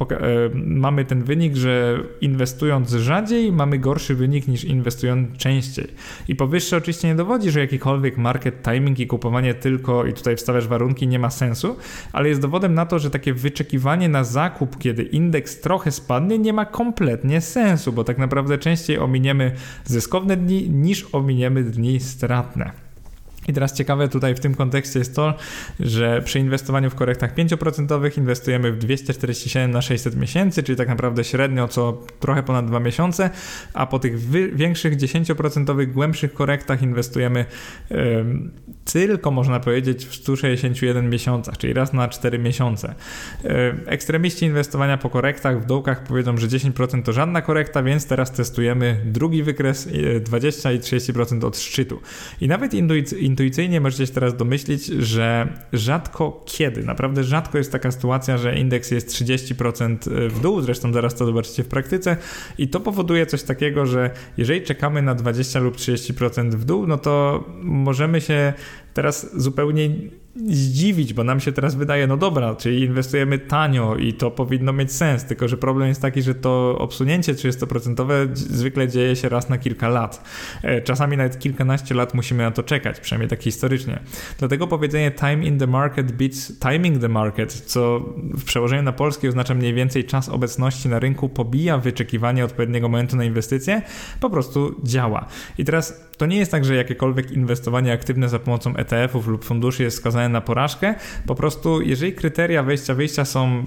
e, 0.00 0.50
mamy 0.54 1.04
ten 1.04 1.22
wynik, 1.22 1.56
że 1.56 1.98
inwestując 2.20 2.90
rzadziej, 2.90 3.52
mamy 3.52 3.78
gorszy 3.78 4.14
wynik 4.14 4.48
niż 4.48 4.64
inwestując 4.64 5.36
częściej. 5.36 5.86
I 6.28 6.36
powyższe 6.36 6.76
oczywiście 6.76 7.08
nie 7.08 7.14
dowodzi, 7.14 7.50
że 7.50 7.60
jakikolwiek 7.60 8.18
market 8.18 8.62
timing 8.62 9.00
i 9.00 9.06
kupowanie 9.06 9.54
tylko, 9.54 10.06
i 10.06 10.12
tutaj 10.12 10.36
wstawiasz 10.36 10.68
warunki, 10.68 11.08
nie 11.08 11.18
ma 11.18 11.30
sensu, 11.30 11.76
ale 12.12 12.28
jest 12.28 12.40
dowodem 12.40 12.74
na 12.74 12.86
to, 12.86 12.98
że 12.98 13.10
takie 13.10 13.34
wyczekiwanie 13.34 14.08
na 14.08 14.24
zakup, 14.24 14.78
kiedy 14.78 15.02
indeks 15.02 15.60
trochę 15.60 15.90
spadnie, 15.94 16.38
nie 16.38 16.52
ma 16.52 16.64
kompletnie 16.64 17.40
sensu, 17.40 17.92
bo 17.92 18.04
tak 18.04 18.18
naprawdę 18.18 18.58
częściej 18.58 18.98
ominiemy 18.98 19.52
zyskowne 19.84 20.36
dni 20.36 20.70
niż 20.70 21.06
ominiemy 21.12 21.62
dni 21.62 22.00
stratne. 22.00 22.83
I 23.48 23.52
teraz 23.52 23.72
ciekawe 23.72 24.08
tutaj 24.08 24.34
w 24.34 24.40
tym 24.40 24.54
kontekście 24.54 24.98
jest 24.98 25.16
to, 25.16 25.34
że 25.80 26.22
przy 26.24 26.38
inwestowaniu 26.38 26.90
w 26.90 26.94
korektach 26.94 27.34
5% 27.34 28.18
inwestujemy 28.18 28.72
w 28.72 28.78
247 28.78 29.70
na 29.70 29.82
600 29.82 30.16
miesięcy, 30.16 30.62
czyli 30.62 30.78
tak 30.78 30.88
naprawdę 30.88 31.24
średnio 31.24 31.68
co 31.68 32.02
trochę 32.20 32.42
ponad 32.42 32.66
2 32.66 32.80
miesiące, 32.80 33.30
a 33.74 33.86
po 33.86 33.98
tych 33.98 34.18
większych 34.56 34.96
10% 34.96 35.86
głębszych 35.86 36.34
korektach 36.34 36.82
inwestujemy 36.82 37.44
yy, 37.90 37.96
tylko 38.92 39.30
można 39.30 39.60
powiedzieć 39.60 40.06
w 40.06 40.14
161 40.14 41.10
miesiącach, 41.10 41.58
czyli 41.58 41.72
raz 41.72 41.92
na 41.92 42.08
4 42.08 42.38
miesiące. 42.38 42.94
Yy, 43.44 43.50
ekstremiści 43.86 44.46
inwestowania 44.46 44.98
po 44.98 45.10
korektach 45.10 45.62
w 45.62 45.66
dołkach 45.66 46.04
powiedzą, 46.04 46.36
że 46.36 46.46
10% 46.46 47.02
to 47.02 47.12
żadna 47.12 47.42
korekta, 47.42 47.82
więc 47.82 48.06
teraz 48.06 48.32
testujemy 48.32 49.00
drugi 49.04 49.42
wykres 49.42 49.88
20 50.20 50.72
i 50.72 50.78
30% 50.78 51.44
od 51.44 51.58
szczytu. 51.58 52.00
I 52.40 52.48
nawet 52.48 52.74
intuicyjnie 52.74 53.33
intuicyjnie 53.34 53.80
możecie 53.80 54.06
się 54.06 54.12
teraz 54.12 54.36
domyślić, 54.36 54.86
że 54.86 55.48
rzadko 55.72 56.44
kiedy, 56.46 56.82
naprawdę 56.82 57.24
rzadko 57.24 57.58
jest 57.58 57.72
taka 57.72 57.90
sytuacja, 57.90 58.38
że 58.38 58.58
indeks 58.58 58.90
jest 58.90 59.08
30% 59.08 60.28
w 60.28 60.40
dół, 60.40 60.60
zresztą 60.60 60.92
zaraz 60.92 61.14
to 61.14 61.26
zobaczycie 61.26 61.64
w 61.64 61.68
praktyce. 61.68 62.16
I 62.58 62.68
to 62.68 62.80
powoduje 62.80 63.26
coś 63.26 63.42
takiego, 63.42 63.86
że 63.86 64.10
jeżeli 64.36 64.62
czekamy 64.62 65.02
na 65.02 65.14
20 65.14 65.60
lub 65.60 65.76
30% 65.76 66.50
w 66.50 66.64
dół, 66.64 66.86
no 66.86 66.98
to 66.98 67.44
możemy 67.62 68.20
się 68.20 68.52
teraz 68.94 69.40
zupełnie 69.42 69.90
zdziwić, 70.36 71.14
bo 71.14 71.24
nam 71.24 71.40
się 71.40 71.52
teraz 71.52 71.74
wydaje, 71.74 72.06
no 72.06 72.16
dobra, 72.16 72.54
czyli 72.54 72.82
inwestujemy 72.82 73.38
tanio 73.38 73.96
i 73.96 74.12
to 74.12 74.30
powinno 74.30 74.72
mieć 74.72 74.92
sens, 74.92 75.24
tylko 75.24 75.48
że 75.48 75.56
problem 75.56 75.88
jest 75.88 76.02
taki, 76.02 76.22
że 76.22 76.34
to 76.34 76.78
obsunięcie 76.78 77.34
30% 77.34 78.28
zwykle 78.34 78.88
dzieje 78.88 79.16
się 79.16 79.28
raz 79.28 79.48
na 79.48 79.58
kilka 79.58 79.88
lat. 79.88 80.24
E, 80.62 80.82
czasami 80.82 81.16
nawet 81.16 81.38
kilkanaście 81.38 81.94
lat 81.94 82.14
musimy 82.14 82.42
na 82.42 82.50
to 82.50 82.62
czekać, 82.62 83.00
przynajmniej 83.00 83.28
tak 83.28 83.42
historycznie. 83.42 84.00
Dlatego 84.38 84.66
powiedzenie 84.66 85.10
time 85.10 85.46
in 85.46 85.58
the 85.58 85.66
market 85.66 86.12
beats 86.12 86.58
timing 86.58 87.00
the 87.00 87.08
market, 87.08 87.52
co 87.52 88.00
w 88.16 88.44
przełożeniu 88.44 88.82
na 88.82 88.92
polski 88.92 89.28
oznacza 89.28 89.54
mniej 89.54 89.74
więcej 89.74 90.04
czas 90.04 90.28
obecności 90.28 90.88
na 90.88 90.98
rynku, 90.98 91.28
pobija 91.28 91.78
wyczekiwanie 91.78 92.44
odpowiedniego 92.44 92.88
momentu 92.88 93.16
na 93.16 93.24
inwestycje, 93.24 93.82
po 94.20 94.30
prostu 94.30 94.80
działa. 94.84 95.26
I 95.58 95.64
teraz 95.64 96.04
to 96.16 96.26
nie 96.26 96.36
jest 96.36 96.50
tak, 96.50 96.64
że 96.64 96.74
jakiekolwiek 96.74 97.30
inwestowanie 97.30 97.92
aktywne 97.92 98.28
za 98.28 98.38
pomocą 98.38 98.76
ETF-ów 98.76 99.26
lub 99.26 99.44
funduszy 99.44 99.82
jest 99.82 99.96
skazane 99.96 100.28
na 100.28 100.40
porażkę. 100.40 100.94
Po 101.26 101.34
prostu, 101.34 101.80
jeżeli 101.80 102.12
kryteria 102.12 102.62
wejścia-wyjścia 102.62 103.24
są 103.24 103.64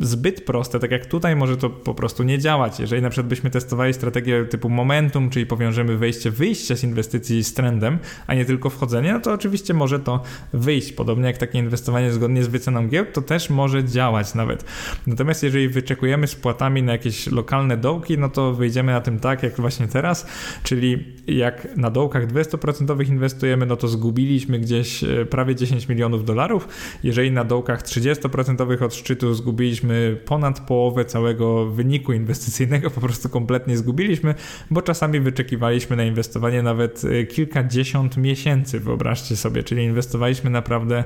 zbyt 0.00 0.44
proste, 0.44 0.78
tak 0.78 0.90
jak 0.90 1.06
tutaj 1.06 1.36
może 1.36 1.56
to 1.56 1.70
po 1.70 1.94
prostu 1.94 2.22
nie 2.22 2.38
działać. 2.38 2.80
Jeżeli 2.80 3.02
na 3.02 3.10
przykład 3.10 3.26
byśmy 3.26 3.50
testowali 3.50 3.94
strategię 3.94 4.44
typu 4.44 4.68
momentum, 4.68 5.30
czyli 5.30 5.46
powiążemy 5.46 5.96
wejście, 5.96 6.30
wyjście 6.30 6.76
z 6.76 6.84
inwestycji 6.84 7.44
z 7.44 7.54
trendem, 7.54 7.98
a 8.26 8.34
nie 8.34 8.44
tylko 8.44 8.70
wchodzenie, 8.70 9.12
no 9.12 9.20
to 9.20 9.32
oczywiście 9.32 9.74
może 9.74 10.00
to 10.00 10.22
wyjść. 10.52 10.92
Podobnie 10.92 11.26
jak 11.26 11.38
takie 11.38 11.58
inwestowanie 11.58 12.12
zgodnie 12.12 12.44
z 12.44 12.48
wyceną 12.48 12.88
giełd, 12.88 13.12
to 13.12 13.22
też 13.22 13.50
może 13.50 13.84
działać 13.84 14.34
nawet. 14.34 14.64
Natomiast 15.06 15.42
jeżeli 15.42 15.68
wyczekujemy 15.68 16.26
z 16.26 16.34
płatami 16.34 16.82
na 16.82 16.92
jakieś 16.92 17.26
lokalne 17.26 17.76
dołki, 17.76 18.18
no 18.18 18.28
to 18.28 18.52
wyjdziemy 18.52 18.92
na 18.92 19.00
tym 19.00 19.20
tak, 19.20 19.42
jak 19.42 19.56
właśnie 19.56 19.88
teraz, 19.88 20.26
czyli 20.62 21.16
jak 21.26 21.76
na 21.76 21.90
dołkach 21.90 22.26
200% 22.26 23.08
inwestujemy, 23.08 23.66
no 23.66 23.76
to 23.76 23.88
zgubiliśmy 23.88 24.58
gdzieś 24.58 25.04
e, 25.04 25.26
prawie 25.26 25.54
10 25.54 25.88
milionów 25.88 26.24
dolarów. 26.24 26.68
Jeżeli 27.02 27.30
na 27.30 27.44
dołkach 27.44 27.82
30% 27.82 28.84
od 28.84 28.94
szczytu 28.94 29.34
zgubiliśmy 29.34 29.79
ponad 30.24 30.60
połowę 30.60 31.04
całego 31.04 31.66
wyniku 31.66 32.12
inwestycyjnego, 32.12 32.90
po 32.90 33.00
prostu 33.00 33.28
kompletnie 33.28 33.76
zgubiliśmy, 33.76 34.34
bo 34.70 34.82
czasami 34.82 35.20
wyczekiwaliśmy 35.20 35.96
na 35.96 36.04
inwestowanie 36.04 36.62
nawet 36.62 37.02
e, 37.04 37.26
kilkadziesiąt 37.26 38.16
miesięcy, 38.16 38.80
wyobraźcie 38.80 39.36
sobie, 39.36 39.62
czyli 39.62 39.84
inwestowaliśmy 39.84 40.50
naprawdę 40.50 41.04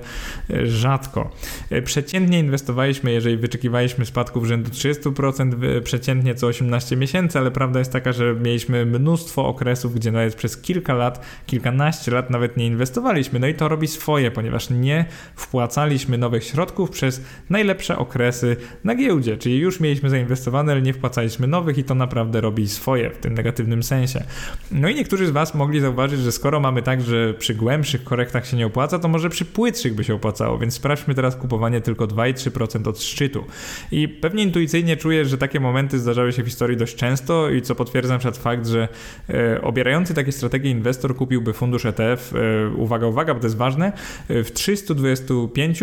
e, 0.51 0.67
rzadko. 0.67 1.31
E, 1.71 1.83
przeciętnie 1.83 2.39
inwestowaliśmy, 2.39 3.13
jeżeli 3.13 3.37
wyczekiwaliśmy 3.37 4.07
spadków 4.07 4.47
rzędu 4.47 4.71
30%, 4.71 5.81
przeciętnie 5.81 6.35
co 6.35 6.47
18 6.47 6.97
miesięcy, 6.97 7.39
ale 7.39 7.51
prawda 7.51 7.79
jest 7.79 7.93
taka, 7.93 8.13
że 8.13 8.35
mieliśmy 8.35 8.87
mnóstwo 8.87 9.47
okresów, 9.47 9.95
gdzie 9.95 10.13
nawet 10.13 10.35
przez 10.35 10.57
kilka 10.57 10.95
lat, 10.95 11.27
kilkanaście 11.47 12.11
lat 12.13 12.31
nawet 12.31 12.57
nie 12.57 12.67
inwestowaliśmy. 12.67 13.39
No 13.39 13.47
i 13.47 13.55
to 13.55 13.69
robi 13.69 13.89
swoje, 13.89 14.31
ponieważ 14.31 14.71
nie 14.71 15.05
wpłacaliśmy 15.37 16.19
nowych 16.19 16.45
środków 16.45 16.91
przez 16.91 17.21
najlepsze 17.51 17.99
okresy 17.99 18.57
na 18.85 18.95
giełdzie, 18.95 19.37
czyli 19.37 19.59
już 19.59 19.81
mieliśmy 19.81 20.11
zainwestowane, 20.11 20.73
ale 20.73 20.83
nie 20.83 20.93
wpłacaliśmy 20.93 21.47
nowych 21.47 21.79
i 21.79 21.85
to 21.85 21.95
naprawdę 21.95 22.41
robi 22.41 22.69
swoje 22.69 23.11
w 23.11 23.19
tym 23.19 23.35
negatywnym 23.35 23.83
sensie. 23.83 24.25
No 24.73 24.89
i 24.89 24.95
niektórzy 24.95 25.27
z 25.27 25.31
Was 25.31 25.55
mogli 25.55 25.81
zauważyć, 25.81 26.21
że 26.21 26.33
skoro 26.33 26.61
mamy 26.61 26.83
tak, 26.83 27.03
że 27.03 27.35
przy 27.35 27.55
głębszych 27.55 28.05
korektach 28.05 28.47
się 28.47 28.57
nie 28.57 28.67
opłaca, 28.67 28.99
to 28.99 29.09
może 29.09 29.31
przy 29.31 29.45
płytszych 29.45 29.95
by 29.95 30.05
się 30.05 30.15
opłacało, 30.15 30.59
więc 30.59 30.75
sprawdźmy 30.75 31.15
teraz 31.15 31.37
kupowanie 31.37 31.81
tylko 31.81 32.07
2,3% 32.07 32.89
od 32.89 33.03
szczytu. 33.03 33.45
I 33.93 34.09
pewnie 34.09 34.43
intuicyjnie 34.43 34.97
czuję, 34.97 35.25
że 35.25 35.39
takie 35.39 35.61
momenty 35.61 35.99
zdarzały 35.99 36.33
się 36.33 36.43
w 36.43 36.47
historii 36.47 36.77
dość 36.77 36.97
często 36.97 37.51
i 37.51 37.63
co 37.63 37.75
potwierdza 37.75 38.13
na 38.13 38.19
przykład 38.19 38.39
fakt, 38.39 38.67
że 38.67 38.89
e, 39.31 39.63
obierający 39.63 40.15
takie 40.15 40.33
strategie 40.33 40.71
inwestor 40.71 41.17
kupiłby 41.17 41.53
fundusz 41.53 41.87
ETF, 41.87 42.35
e, 42.35 42.69
uwaga, 42.77 43.07
uwaga, 43.07 43.35
bo 43.35 43.41
to 43.41 43.47
jest 43.47 43.57
ważne, 43.57 43.93
e, 44.29 44.45
w 44.45 44.53
325 44.53 45.83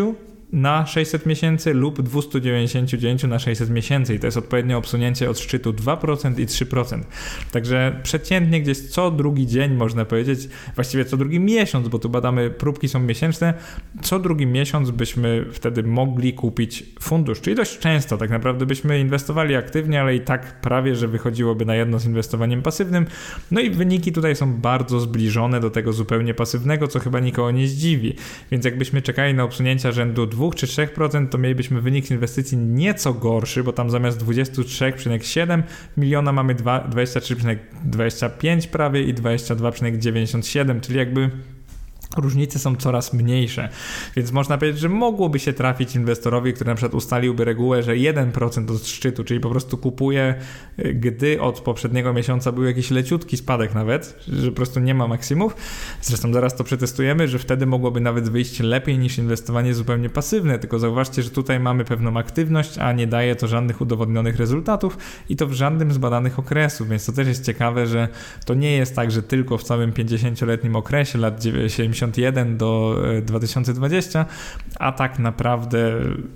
na 0.53 0.85
600 0.85 1.25
miesięcy 1.25 1.73
lub 1.73 2.01
299 2.01 3.23
na 3.23 3.39
600 3.39 3.69
miesięcy 3.69 4.15
i 4.15 4.19
to 4.19 4.27
jest 4.27 4.37
odpowiednio 4.37 4.77
obsunięcie 4.77 5.29
od 5.29 5.39
szczytu 5.39 5.73
2% 5.73 6.39
i 6.39 6.45
3%. 6.45 7.01
Także 7.51 7.99
przeciętnie 8.03 8.61
gdzieś 8.61 8.79
co 8.79 9.11
drugi 9.11 9.47
dzień 9.47 9.73
można 9.73 10.05
powiedzieć, 10.05 10.49
właściwie 10.75 11.05
co 11.05 11.17
drugi 11.17 11.39
miesiąc, 11.39 11.87
bo 11.87 11.99
tu 11.99 12.09
badamy, 12.09 12.49
próbki 12.49 12.89
są 12.89 12.99
miesięczne, 12.99 13.53
co 14.01 14.19
drugi 14.19 14.47
miesiąc 14.47 14.91
byśmy 14.91 15.45
wtedy 15.51 15.83
mogli 15.83 16.33
kupić 16.33 16.83
fundusz, 16.99 17.41
czyli 17.41 17.55
dość 17.55 17.79
często 17.79 18.17
tak 18.17 18.29
naprawdę 18.29 18.65
byśmy 18.65 18.99
inwestowali 18.99 19.55
aktywnie, 19.55 20.01
ale 20.01 20.15
i 20.15 20.21
tak 20.21 20.61
prawie, 20.61 20.95
że 20.95 21.07
wychodziłoby 21.07 21.65
na 21.65 21.75
jedno 21.75 21.99
z 21.99 22.05
inwestowaniem 22.05 22.61
pasywnym. 22.61 23.05
No 23.51 23.61
i 23.61 23.69
wyniki 23.69 24.11
tutaj 24.11 24.35
są 24.35 24.53
bardzo 24.53 24.99
zbliżone 24.99 25.59
do 25.59 25.69
tego 25.69 25.93
zupełnie 25.93 26.33
pasywnego, 26.33 26.87
co 26.87 26.99
chyba 26.99 27.19
nikogo 27.19 27.51
nie 27.51 27.67
zdziwi. 27.67 28.15
Więc 28.51 28.65
jakbyśmy 28.65 29.01
czekali 29.01 29.33
na 29.33 29.43
obsunięcia 29.43 29.91
rzędu 29.91 30.27
2 30.27 30.40
2 30.41 30.51
czy 30.55 30.67
3%, 30.67 31.29
to 31.29 31.37
mielibyśmy 31.37 31.81
wynik 31.81 32.11
inwestycji 32.11 32.57
nieco 32.57 33.13
gorszy, 33.13 33.63
bo 33.63 33.73
tam 33.73 33.89
zamiast 33.89 34.25
23,7 34.25 35.63
miliona 35.97 36.31
mamy 36.31 36.55
23,25 36.55 38.67
prawie 38.67 39.03
i 39.03 39.13
22,97, 39.13 40.81
czyli 40.81 40.97
jakby 40.97 41.29
różnice 42.17 42.59
są 42.59 42.75
coraz 42.75 43.13
mniejsze. 43.13 43.69
Więc 44.15 44.31
można 44.31 44.57
powiedzieć, 44.57 44.81
że 44.81 44.89
mogłoby 44.89 45.39
się 45.39 45.53
trafić 45.53 45.95
inwestorowi, 45.95 46.53
który 46.53 46.67
na 46.67 46.75
przykład 46.75 46.93
ustaliłby 46.93 47.45
regułę, 47.45 47.83
że 47.83 47.91
1% 47.93 48.75
od 48.75 48.87
szczytu, 48.87 49.23
czyli 49.23 49.39
po 49.39 49.49
prostu 49.49 49.77
kupuje, 49.77 50.35
gdy 50.77 51.41
od 51.41 51.59
poprzedniego 51.59 52.13
miesiąca 52.13 52.51
był 52.51 52.63
jakiś 52.63 52.91
leciutki 52.91 53.37
spadek 53.37 53.75
nawet, 53.75 54.19
że 54.27 54.49
po 54.49 54.55
prostu 54.55 54.79
nie 54.79 54.93
ma 54.93 55.07
maksimów. 55.07 55.55
Zresztą 56.01 56.33
zaraz 56.33 56.55
to 56.55 56.63
przetestujemy, 56.63 57.27
że 57.27 57.39
wtedy 57.39 57.65
mogłoby 57.65 58.01
nawet 58.01 58.29
wyjść 58.29 58.59
lepiej 58.59 58.97
niż 58.97 59.17
inwestowanie 59.17 59.73
zupełnie 59.73 60.09
pasywne, 60.09 60.59
tylko 60.59 60.79
zauważcie, 60.79 61.23
że 61.23 61.29
tutaj 61.29 61.59
mamy 61.59 61.85
pewną 61.85 62.17
aktywność, 62.17 62.77
a 62.77 62.93
nie 62.93 63.07
daje 63.07 63.35
to 63.35 63.47
żadnych 63.47 63.81
udowodnionych 63.81 64.35
rezultatów 64.35 64.97
i 65.29 65.35
to 65.35 65.47
w 65.47 65.53
żadnym 65.53 65.91
z 65.91 65.97
badanych 65.97 66.39
okresów, 66.39 66.89
więc 66.89 67.05
to 67.05 67.11
też 67.11 67.27
jest 67.27 67.45
ciekawe, 67.45 67.87
że 67.87 68.07
to 68.45 68.53
nie 68.53 68.71
jest 68.71 68.95
tak, 68.95 69.11
że 69.11 69.23
tylko 69.23 69.57
w 69.57 69.63
całym 69.63 69.91
50-letnim 69.91 70.75
okresie 70.75 71.19
lat 71.19 71.43
70 71.67 72.00
1991 72.09 72.57
do 72.57 72.95
2020, 73.21 74.19
e, 74.19 74.25
a 74.79 74.91
tak 74.91 75.19
naprawdę 75.19 75.91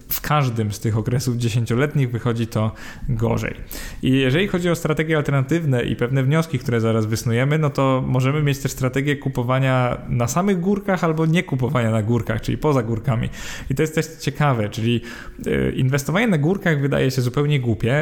w 0.10 0.22
każdym 0.22 0.72
z 0.72 0.80
tych 0.80 0.98
okresów 0.98 1.38
dziesięcioletnich 1.38 2.12
wychodzi 2.12 2.48
to 2.48 2.72
gorzej. 3.10 3.56
I 4.04 4.12
jeżeli 4.12 4.48
chodzi 4.48 4.70
o 4.70 4.76
strategie 4.76 5.18
alternatywne 5.18 5.84
i 5.84 5.96
pewne 5.96 6.24
wnioski, 6.24 6.60
które 6.60 6.82
zaraz 6.82 7.06
wysnujemy, 7.06 7.60
no 7.60 7.70
to 7.70 8.04
możemy 8.08 8.44
mieć 8.44 8.60
też 8.60 8.72
strategię 8.72 9.16
kupowania 9.16 9.98
na 10.10 10.28
samych 10.28 10.60
górkach 10.60 11.04
albo 11.04 11.26
nie 11.26 11.44
kupowania 11.44 11.92
na 11.92 12.04
górkach, 12.04 12.42
czyli 12.42 12.58
poza 12.58 12.84
górkami. 12.84 13.30
I 13.70 13.76
to 13.76 13.84
jest 13.84 13.96
też 13.96 14.06
ciekawe, 14.08 14.70
czyli 14.70 15.02
e, 15.46 15.72
inwestowanie 15.72 16.28
na 16.28 16.38
górkach 16.38 16.82
wydaje 16.82 17.12
się 17.12 17.22
zupełnie 17.22 17.60
głupie. 17.60 17.94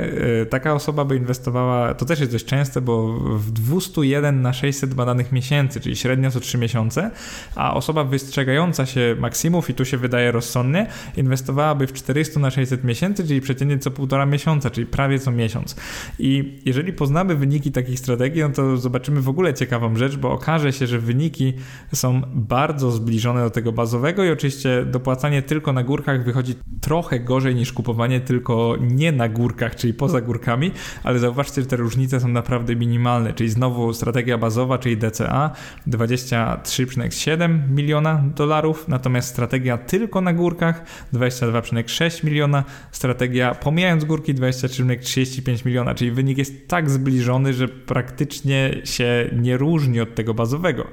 E, 0.41 0.45
taka 0.45 0.73
osoba 0.73 1.05
by 1.05 1.15
inwestowała, 1.15 1.93
to 1.93 2.05
też 2.05 2.19
jest 2.19 2.31
dość 2.31 2.45
częste, 2.45 2.81
bo 2.81 3.19
w 3.37 3.51
201 3.51 4.41
na 4.41 4.53
600 4.53 4.93
badanych 4.93 5.31
miesięcy, 5.31 5.79
czyli 5.79 5.95
średnio 5.95 6.31
co 6.31 6.39
3 6.39 6.57
miesiące, 6.57 7.11
a 7.55 7.73
osoba 7.73 8.03
wystrzegająca 8.03 8.85
się 8.85 9.15
maksimów, 9.19 9.69
i 9.69 9.73
tu 9.73 9.85
się 9.85 9.97
wydaje 9.97 10.31
rozsądnie, 10.31 10.87
inwestowałaby 11.17 11.87
w 11.87 11.93
400 11.93 12.39
na 12.39 12.51
600 12.51 12.83
miesięcy, 12.83 13.27
czyli 13.27 13.41
przeciętnie 13.41 13.79
co 13.79 13.91
półtora 13.91 14.25
miesiąca, 14.25 14.69
czyli 14.69 14.87
prawie 14.87 15.19
co 15.19 15.31
miesiąc. 15.31 15.75
I 16.19 16.61
jeżeli 16.65 16.93
poznamy 16.93 17.35
wyniki 17.35 17.71
takich 17.71 17.99
strategii, 17.99 18.41
no 18.41 18.49
to 18.49 18.77
zobaczymy 18.77 19.21
w 19.21 19.29
ogóle 19.29 19.53
ciekawą 19.53 19.95
rzecz, 19.95 20.17
bo 20.17 20.31
okaże 20.31 20.73
się, 20.73 20.87
że 20.87 20.99
wyniki 20.99 21.53
są 21.93 22.21
bardzo 22.33 22.91
zbliżone 22.91 23.43
do 23.43 23.49
tego 23.49 23.71
bazowego 23.71 24.23
i 24.23 24.29
oczywiście 24.29 24.85
dopłacanie 24.85 25.41
tylko 25.41 25.73
na 25.73 25.83
górkach 25.83 26.23
wychodzi 26.23 26.55
trochę 26.81 27.19
gorzej 27.19 27.55
niż 27.55 27.73
kupowanie 27.73 28.21
tylko 28.21 28.77
nie 28.81 29.11
na 29.11 29.29
górkach, 29.29 29.75
czyli 29.75 29.93
poza 29.93 30.21
górkami, 30.21 30.71
ale 31.03 31.19
zauważcie, 31.19 31.61
że 31.61 31.67
te 31.67 31.75
różnice 31.75 32.19
są 32.19 32.27
naprawdę 32.27 32.75
minimalne, 32.75 33.33
czyli 33.33 33.49
znowu 33.49 33.93
strategia 33.93 34.37
bazowa, 34.37 34.77
czyli 34.77 34.97
DCA 34.97 35.51
23,7 35.87 37.42
miliona 37.47 38.23
dolarów, 38.35 38.87
natomiast 38.87 39.29
strategia 39.29 39.77
tylko 39.77 40.21
na 40.21 40.33
górkach 40.33 40.83
22,6 41.13 42.23
miliona, 42.23 42.63
strategia 42.91 43.55
pomijając 43.55 44.05
górki 44.05 44.35
23,35 44.35 45.65
miliona, 45.65 45.95
czyli 45.95 46.11
wynik 46.11 46.37
jest 46.37 46.67
tak 46.67 46.89
zbliżony, 46.89 47.53
że 47.53 47.67
praktycznie 47.67 48.81
się 48.83 49.29
nie 49.41 49.57
różni 49.57 50.01
od 50.01 50.15
tego 50.15 50.33
bazowego. 50.33 50.87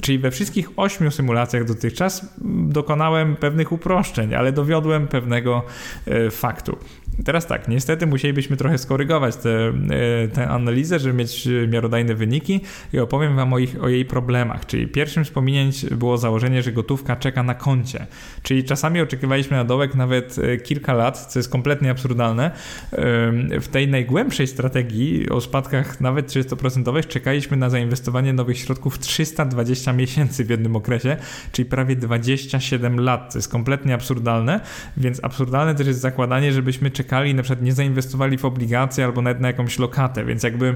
Czyli 0.00 0.18
we 0.18 0.30
wszystkich 0.30 0.70
ośmiu 0.76 1.10
symulacjach 1.10 1.64
dotychczas 1.64 2.34
dokonałem 2.68 3.36
pewnych 3.36 3.72
uproszczeń, 3.72 4.34
ale 4.34 4.52
dowiodłem 4.52 5.08
pewnego 5.08 5.62
e, 6.06 6.30
faktu. 6.30 6.78
Teraz 7.24 7.46
tak, 7.46 7.68
niestety 7.68 8.06
musielibyśmy 8.06 8.56
trochę 8.56 8.78
skorygować 8.78 9.36
tę 9.36 9.72
te 10.34 10.48
analizę, 10.48 10.98
żeby 10.98 11.14
mieć 11.14 11.48
miarodajne 11.68 12.14
wyniki 12.14 12.60
i 12.92 12.98
opowiem 12.98 13.36
Wam 13.36 13.52
o, 13.52 13.58
ich, 13.58 13.82
o 13.82 13.88
jej 13.88 14.04
problemach. 14.04 14.66
Czyli 14.66 14.88
pierwszym 14.88 15.24
z 15.24 15.30
pominięć 15.30 15.86
było 15.86 16.18
założenie, 16.18 16.62
że 16.62 16.72
gotówka 16.72 17.16
czeka 17.16 17.42
na 17.42 17.54
koncie. 17.54 18.06
Czyli 18.42 18.64
czasami 18.64 19.00
oczekiwaliśmy 19.00 19.56
na 19.56 19.64
dołek 19.64 19.94
nawet 19.94 20.38
e, 20.38 20.56
kilka 20.56 20.94
lat, 20.94 21.26
co 21.26 21.38
jest 21.38 21.50
kompletnie 21.50 21.90
absurdalne. 21.90 22.50
W 23.60 23.68
tej 23.70 23.88
najgłębszej 23.88 24.46
strategii 24.46 25.30
o 25.30 25.40
spadkach 25.40 26.00
nawet 26.00 26.28
30% 26.28 27.06
czekaliśmy 27.06 27.56
na 27.56 27.70
zainwestowanie 27.70 28.32
nowych 28.32 28.58
środków 28.58 28.98
320 28.98 29.92
miesięcy 29.92 30.44
w 30.44 30.50
jednym 30.50 30.76
okresie, 30.76 31.16
czyli 31.52 31.68
prawie 31.68 31.96
27 31.96 33.00
lat, 33.00 33.32
co 33.32 33.38
jest 33.38 33.48
kompletnie 33.48 33.94
absurdalne, 33.94 34.60
więc 34.96 35.24
absurdalne 35.24 35.74
też 35.74 35.86
jest 35.86 36.00
zakładanie, 36.00 36.52
żebyśmy 36.52 36.90
czekali, 36.90 37.09
na 37.34 37.42
przykład 37.42 37.62
nie 37.62 37.72
zainwestowali 37.72 38.38
w 38.38 38.44
obligacje 38.44 39.04
albo 39.04 39.22
nawet 39.22 39.40
na 39.40 39.48
jakąś 39.48 39.78
lokatę, 39.78 40.24
więc 40.24 40.42
jakby 40.42 40.74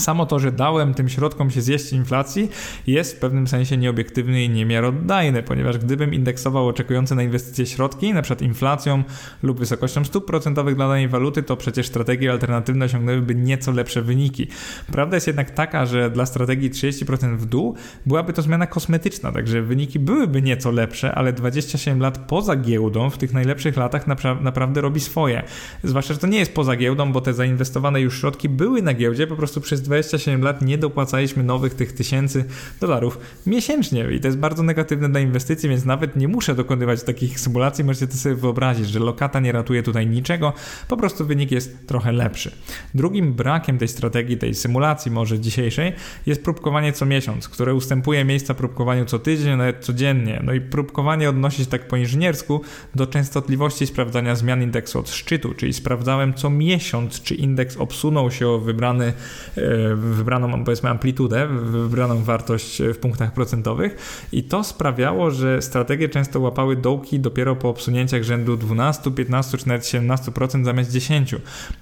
Samo 0.00 0.26
to, 0.26 0.38
że 0.38 0.52
dałem 0.52 0.94
tym 0.94 1.08
środkom 1.08 1.50
się 1.50 1.62
zjeść 1.62 1.92
inflacji, 1.92 2.50
jest 2.86 3.16
w 3.16 3.18
pewnym 3.18 3.46
sensie 3.46 3.76
nieobiektywny 3.76 4.44
i 4.44 4.50
niemiarodajny, 4.50 5.42
ponieważ 5.42 5.78
gdybym 5.78 6.14
indeksował 6.14 6.68
oczekujące 6.68 7.14
na 7.14 7.22
inwestycje 7.22 7.66
środki, 7.66 8.06
np. 8.06 8.36
inflacją 8.40 9.02
lub 9.42 9.58
wysokością 9.58 10.04
stóp 10.04 10.26
procentowych 10.26 10.76
dla 10.76 10.88
danej 10.88 11.08
waluty, 11.08 11.42
to 11.42 11.56
przecież 11.56 11.86
strategie 11.86 12.32
alternatywne 12.32 12.84
osiągnęłyby 12.84 13.34
nieco 13.34 13.72
lepsze 13.72 14.02
wyniki. 14.02 14.46
Prawda 14.92 15.16
jest 15.16 15.26
jednak 15.26 15.50
taka, 15.50 15.86
że 15.86 16.10
dla 16.10 16.26
strategii 16.26 16.70
30% 16.70 17.36
w 17.36 17.46
dół 17.46 17.74
byłaby 18.06 18.32
to 18.32 18.42
zmiana 18.42 18.66
kosmetyczna, 18.66 19.32
także 19.32 19.62
wyniki 19.62 19.98
byłyby 19.98 20.42
nieco 20.42 20.70
lepsze, 20.70 21.14
ale 21.14 21.32
27 21.32 22.00
lat 22.00 22.18
poza 22.18 22.56
giełdą 22.56 23.10
w 23.10 23.18
tych 23.18 23.32
najlepszych 23.32 23.76
latach 23.76 24.06
napra 24.06 24.34
naprawdę 24.34 24.80
robi 24.80 25.00
swoje. 25.00 25.42
Zwłaszcza, 25.84 26.14
że 26.14 26.20
to 26.20 26.26
nie 26.26 26.38
jest 26.38 26.54
poza 26.54 26.76
giełdą, 26.76 27.12
bo 27.12 27.20
te 27.20 27.34
zainwestowane 27.34 28.00
już 28.00 28.20
środki 28.20 28.48
były 28.48 28.82
na 28.82 28.94
giełdzie, 28.94 29.26
po 29.26 29.36
prostu 29.36 29.60
przez 29.60 29.82
27 29.90 30.42
lat 30.42 30.62
nie 30.62 30.78
dopłacaliśmy 30.78 31.42
nowych 31.42 31.74
tych 31.74 31.92
tysięcy 31.92 32.44
dolarów 32.80 33.18
miesięcznie 33.46 34.08
i 34.12 34.20
to 34.20 34.28
jest 34.28 34.38
bardzo 34.38 34.62
negatywne 34.62 35.08
dla 35.08 35.20
inwestycji, 35.20 35.68
więc 35.68 35.84
nawet 35.84 36.16
nie 36.16 36.28
muszę 36.28 36.54
dokonywać 36.54 37.02
takich 37.02 37.40
symulacji. 37.40 37.84
Możecie 37.84 38.06
to 38.06 38.16
sobie 38.16 38.34
wyobrazić, 38.34 38.88
że 38.88 38.98
lokata 38.98 39.40
nie 39.40 39.52
ratuje 39.52 39.82
tutaj 39.82 40.06
niczego, 40.06 40.52
po 40.88 40.96
prostu 40.96 41.26
wynik 41.26 41.50
jest 41.50 41.86
trochę 41.86 42.12
lepszy. 42.12 42.52
Drugim 42.94 43.32
brakiem 43.32 43.78
tej 43.78 43.88
strategii, 43.88 44.38
tej 44.38 44.54
symulacji 44.54 45.10
może 45.10 45.40
dzisiejszej 45.40 45.92
jest 46.26 46.44
próbkowanie 46.44 46.92
co 46.92 47.06
miesiąc, 47.06 47.48
które 47.48 47.74
ustępuje 47.74 48.24
miejsca 48.24 48.54
próbkowaniu 48.54 49.04
co 49.04 49.18
tydzień, 49.18 49.56
nawet 49.56 49.84
codziennie. 49.84 50.42
No 50.44 50.52
i 50.52 50.60
próbkowanie 50.60 51.30
odnosi 51.30 51.64
się 51.64 51.70
tak 51.70 51.88
po 51.88 51.96
inżyniersku 51.96 52.60
do 52.94 53.06
częstotliwości 53.06 53.86
sprawdzania 53.86 54.34
zmian 54.34 54.62
indeksu 54.62 54.98
od 54.98 55.10
szczytu, 55.10 55.54
czyli 55.54 55.72
sprawdzałem 55.72 56.34
co 56.34 56.50
miesiąc, 56.50 57.22
czy 57.22 57.34
indeks 57.34 57.76
obsunął 57.76 58.30
się 58.30 58.48
o 58.48 58.58
wybrany 58.58 59.12
e, 59.56 59.79
wybraną 59.96 60.64
powiedzmy 60.64 60.90
amplitudę, 60.90 61.46
wybraną 61.62 62.22
wartość 62.22 62.82
w 62.94 62.96
punktach 62.96 63.32
procentowych 63.32 63.96
i 64.32 64.42
to 64.42 64.64
sprawiało, 64.64 65.30
że 65.30 65.62
strategie 65.62 66.08
często 66.08 66.40
łapały 66.40 66.76
dołki 66.76 67.20
dopiero 67.20 67.56
po 67.56 67.68
obsunięciach 67.68 68.22
rzędu 68.22 68.56
12, 68.56 69.10
15 69.10 69.58
czy 69.58 69.68
nawet 69.68 69.82
17% 69.82 70.64
zamiast 70.64 70.92
10. 70.92 71.34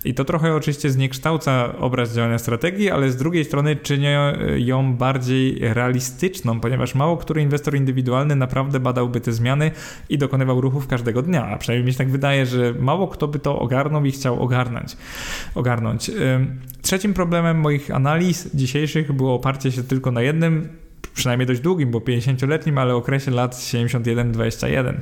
I 0.05 0.15
to 0.15 0.25
trochę 0.25 0.55
oczywiście 0.55 0.91
zniekształca 0.91 1.79
obraz 1.79 2.15
działania 2.15 2.39
strategii, 2.39 2.91
ale 2.91 3.11
z 3.11 3.17
drugiej 3.17 3.45
strony 3.45 3.77
czyni 3.77 4.07
ją 4.57 4.95
bardziej 4.95 5.59
realistyczną, 5.61 6.61
ponieważ 6.61 6.95
mało 6.95 7.17
który 7.17 7.43
inwestor 7.43 7.75
indywidualny 7.75 8.37
naprawdę 8.37 8.81
badałby 8.81 9.21
te 9.21 9.33
zmiany 9.33 9.71
i 10.09 10.19
dokonywał 10.19 10.61
ruchów 10.61 10.87
każdego 10.87 11.23
dnia, 11.23 11.47
a 11.47 11.59
przynajmniej 11.59 11.87
mi 11.87 11.93
się 11.93 11.99
tak 11.99 12.11
wydaje, 12.11 12.47
że 12.47 12.75
mało 12.81 13.09
kto 13.09 13.29
by 13.29 13.39
to 13.39 13.59
ogarnął 13.59 14.05
i 14.05 14.13
chciał 14.13 14.43
ogarnąć. 14.43 14.97
ogarnąć. 15.55 16.11
Trzecim 16.83 17.15
problemem 17.15 17.61
moich 17.61 17.78
analiz 17.91 18.49
dzisiejszych 18.55 19.13
było 19.13 19.35
oparcie 19.35 19.73
się 19.73 19.83
tylko 19.83 20.13
na 20.13 20.23
jednym 20.23 20.69
przynajmniej 21.19 21.47
dość 21.47 21.61
długim, 21.61 21.91
bo 21.91 21.99
50-letnim, 21.99 22.79
ale 22.79 22.95
okresie 22.95 23.31
lat 23.31 23.55
71-21. 23.55 24.95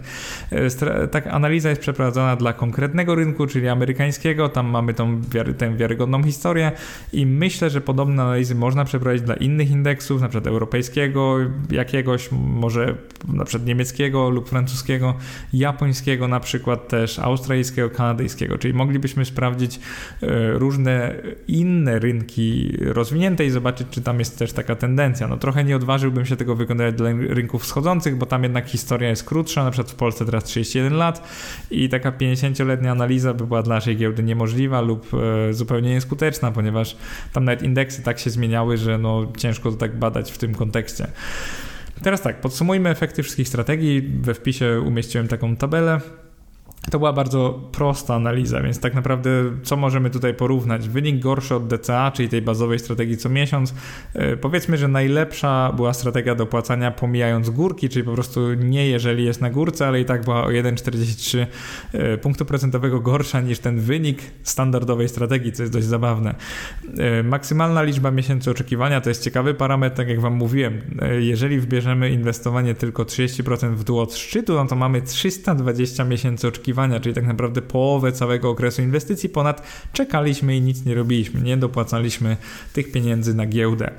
E, 0.51 1.09
tak 1.09 1.27
analiza 1.27 1.69
jest 1.69 1.81
przeprowadzona 1.81 2.37
dla 2.37 2.53
konkretnego 2.53 3.15
rynku, 3.15 3.47
czyli 3.47 3.69
amerykańskiego, 3.69 4.49
tam 4.49 4.67
mamy 4.67 4.95
tą 4.95 5.21
wiary, 5.23 5.55
tę 5.55 5.77
wiarygodną 5.77 6.23
historię 6.23 6.73
i 7.13 7.27
myślę, 7.27 7.71
że 7.71 7.81
podobne 7.81 8.23
analizy 8.23 8.55
można 8.55 8.85
przeprowadzić 8.85 9.27
dla 9.27 9.35
innych 9.35 9.71
indeksów, 9.71 10.21
na 10.21 10.29
przykład 10.29 10.47
europejskiego, 10.47 11.37
jakiegoś, 11.71 12.29
może 12.33 12.95
na 13.29 13.45
przykład 13.45 13.67
niemieckiego 13.67 14.31
lub 14.31 14.49
francuskiego, 14.49 15.15
japońskiego 15.53 16.29
na 16.29 16.41
przykład 16.41 16.89
też, 16.89 17.19
australijskiego, 17.19 17.91
kanadyjskiego, 17.91 18.59
czyli 18.59 18.75
moglibyśmy 18.75 19.25
sprawdzić 19.25 19.81
e, 20.23 20.53
różne 20.53 21.15
inne 21.49 21.99
rynki 21.99 22.77
rozwinięte 22.81 23.45
i 23.45 23.51
zobaczyć, 23.51 23.87
czy 23.91 24.03
tam 24.03 24.19
jest 24.19 24.39
też 24.39 24.53
taka 24.53 24.77
tendencja. 24.77 25.29
No 25.29 25.37
trochę 25.37 25.65
nie 25.65 25.77
odważył 25.77 26.06
odważyłbym 26.07 26.27
się 26.27 26.37
tego 26.37 26.55
wykonywać 26.55 26.95
dla 26.95 27.11
rynków 27.29 27.63
wschodzących, 27.63 28.17
bo 28.17 28.27
tam 28.27 28.43
jednak 28.43 28.67
historia 28.67 29.09
jest 29.09 29.25
krótsza, 29.25 29.65
na 29.65 29.71
przykład 29.71 29.93
w 29.93 29.95
Polsce 29.95 30.25
teraz 30.25 30.45
31 30.45 30.99
lat 30.99 31.29
i 31.71 31.89
taka 31.89 32.13
50-letnia 32.13 32.93
analiza 32.93 33.35
by 33.35 33.47
była 33.47 33.63
dla 33.63 33.75
naszej 33.75 33.97
giełdy 33.97 34.23
niemożliwa 34.23 34.81
lub 34.81 35.07
e, 35.49 35.55
zupełnie 35.55 35.91
nieskuteczna, 35.91 36.53
ponieważ 36.53 36.97
tam 37.33 37.45
nawet 37.45 37.63
indeksy 37.63 38.03
tak 38.03 38.19
się 38.19 38.31
zmieniały, 38.31 38.77
że 38.77 38.99
no 38.99 39.33
ciężko 39.37 39.71
to 39.71 39.77
tak 39.77 39.99
badać 39.99 40.33
w 40.33 40.39
tym 40.39 40.55
kontekście. 40.55 41.07
Teraz 42.03 42.23
tak, 42.23 42.41
podsumujmy 42.41 42.91
efekty 42.91 43.23
wszystkich 43.23 43.49
strategii. 43.49 44.03
We 44.03 44.35
wpisie 44.35 44.81
umieściłem 44.87 45.29
taką 45.29 45.57
tabelę. 45.57 46.01
To 46.91 46.99
była 46.99 47.13
bardzo 47.13 47.69
prosta 47.73 48.15
analiza, 48.15 48.61
więc 48.61 48.81
tak 48.81 48.95
naprawdę 48.95 49.31
co 49.63 49.77
możemy 49.77 50.11
tutaj 50.11 50.35
porównać? 50.35 50.89
Wynik 50.89 51.19
gorszy 51.19 51.55
od 51.55 51.67
DCA, 51.67 52.11
czyli 52.11 52.29
tej 52.29 52.43
bazowej 52.43 52.79
strategii 52.79 53.17
co 53.17 53.29
miesiąc. 53.29 53.75
E, 54.15 54.37
powiedzmy, 54.37 54.77
że 54.77 54.89
najlepsza 54.89 55.73
była 55.73 55.95
strategia 55.95 56.35
dopłacania 56.35 56.91
pomijając 56.91 57.51
górki, 57.51 57.89
czyli 57.89 58.05
po 58.05 58.13
prostu 58.13 58.55
nie 58.55 58.87
jeżeli 58.89 59.25
jest 59.25 59.41
na 59.41 59.51
górce, 59.51 59.87
ale 59.87 60.01
i 60.01 60.05
tak 60.05 60.25
była 60.25 60.45
o 60.45 60.49
1,43 60.49 61.47
e, 61.93 62.19
punktu 62.19 62.45
procentowego 62.45 63.01
gorsza 63.01 63.41
niż 63.41 63.59
ten 63.59 63.81
wynik 63.81 64.23
standardowej 64.43 65.09
strategii, 65.09 65.53
co 65.53 65.63
jest 65.63 65.73
dość 65.73 65.87
zabawne. 65.87 66.35
E, 66.99 67.23
maksymalna 67.23 67.83
liczba 67.83 68.11
miesięcy 68.11 68.51
oczekiwania 68.51 69.01
to 69.01 69.09
jest 69.09 69.25
ciekawy 69.25 69.55
parametr, 69.55 69.97
tak 69.97 70.09
jak 70.09 70.21
Wam 70.21 70.35
mówiłem. 70.35 70.81
Jeżeli 71.19 71.61
wbierzemy 71.61 72.11
inwestowanie 72.11 72.75
tylko 72.75 73.03
30% 73.03 73.75
w 73.75 73.85
dół 73.85 74.01
od 74.01 74.15
szczytu, 74.15 74.55
no 74.55 74.67
to 74.67 74.77
mamy 74.77 75.03
320 75.03 76.05
miesięcy 76.05 76.49
oczekiwania 76.49 76.76
oczekiwania, 76.77 77.01
czyli 77.01 77.15
tak 77.15 77.27
naprawdę 77.27 77.63
połowę 77.63 78.13
całego 78.13 78.51
okresu 78.51 78.83
inwestycji 78.83 79.29
ponad 79.29 79.63
czekaliśmy 79.93 80.57
i 80.57 80.61
nic 80.61 80.85
nie 80.85 80.95
robiliśmy, 80.95 81.41
nie 81.41 81.57
dopłacaliśmy 81.57 82.37
tych 82.73 82.93
pieniędzy 82.93 83.35
na 83.35 83.47
giełdę. 83.47 83.91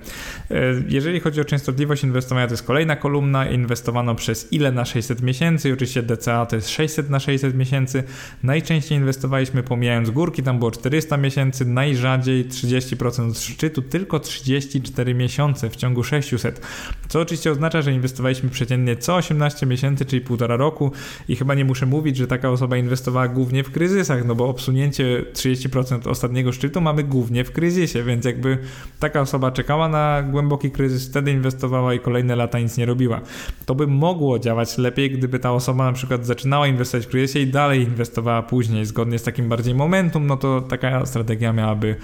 E, 0.52 0.56
jeżeli 0.88 1.20
chodzi 1.20 1.42
o 1.42 1.46
częstotliwość 1.46 2.04
inwestowania, 2.04 2.48
to 2.48 2.54
jest 2.54 2.64
kolejna 2.64 2.96
kolumna, 2.96 3.50
inwestowano 3.50 4.16
przez 4.16 4.54
ile 4.54 4.72
na 4.72 4.86
600 4.86 5.22
miesięcy 5.22 5.74
oczywiście 5.74 6.04
DCA 6.04 6.46
to 6.46 6.56
jest 6.56 6.70
600 6.70 7.10
na 7.10 7.20
600 7.20 7.56
miesięcy. 7.56 8.04
Najczęściej 8.44 8.98
inwestowaliśmy 8.98 9.64
pomijając 9.64 10.10
górki, 10.10 10.44
tam 10.44 10.60
było 10.60 10.72
400 10.72 11.18
miesięcy, 11.18 11.66
najrzadziej 11.66 12.46
30% 12.46 13.34
z 13.34 13.42
szczytu, 13.42 13.82
tylko 13.82 14.20
34 14.20 15.16
miesiące 15.16 15.70
w 15.70 15.76
ciągu 15.76 16.04
600, 16.04 16.62
co 17.08 17.22
oczywiście 17.22 17.52
oznacza, 17.52 17.82
że 17.82 17.94
inwestowaliśmy 17.94 18.50
przeciętnie 18.50 18.96
co 18.96 19.16
18 19.16 19.66
miesięcy, 19.66 20.06
czyli 20.06 20.22
półtora 20.22 20.58
roku 20.58 20.92
i 21.28 21.36
chyba 21.36 21.54
nie 21.54 21.66
muszę 21.66 21.86
mówić, 21.86 22.18
że 22.18 22.28
taka 22.28 22.50
osoba 22.50 22.67
osoba 22.68 22.78
inwestowała 22.78 23.28
głównie 23.28 23.64
w 23.64 23.72
kryzysach, 23.72 24.26
no 24.26 24.36
bo 24.36 24.48
obsunięcie 24.48 25.26
30% 25.34 26.10
ostatniego 26.10 26.52
szczytu 26.52 26.82
mamy 26.82 27.04
głównie 27.04 27.44
w 27.44 27.52
kryzysie, 27.52 28.04
więc 28.04 28.26
jakby 28.26 28.58
taka 29.00 29.22
osoba 29.22 29.52
czekała 29.52 29.90
na 29.90 30.24
głęboki 30.24 30.72
kryzys, 30.72 31.10
wtedy 31.10 31.32
inwestowała 31.32 31.94
i 31.94 32.00
kolejne 32.00 32.36
lata 32.36 32.60
nic 32.60 32.78
nie 32.78 32.86
robiła. 32.86 33.22
To 33.66 33.76
by 33.76 33.88
mogło 33.88 34.40
działać 34.40 34.78
lepiej, 34.78 35.12
gdyby 35.12 35.40
ta 35.40 35.52
osoba 35.52 35.86
na 35.86 35.94
przykład 35.94 36.26
zaczynała 36.26 36.68
inwestować 36.68 37.06
w 37.06 37.10
kryzysie 37.10 37.40
i 37.40 37.48
dalej 37.48 37.82
inwestowała 37.82 38.44
później, 38.44 38.86
zgodnie 38.86 39.20
z 39.20 39.24
takim 39.24 39.50
bardziej 39.50 39.76
momentum, 39.76 40.28
no 40.28 40.38
to 40.38 40.62
taka 40.62 41.06
strategia 41.06 41.54
miałaby 41.54 41.96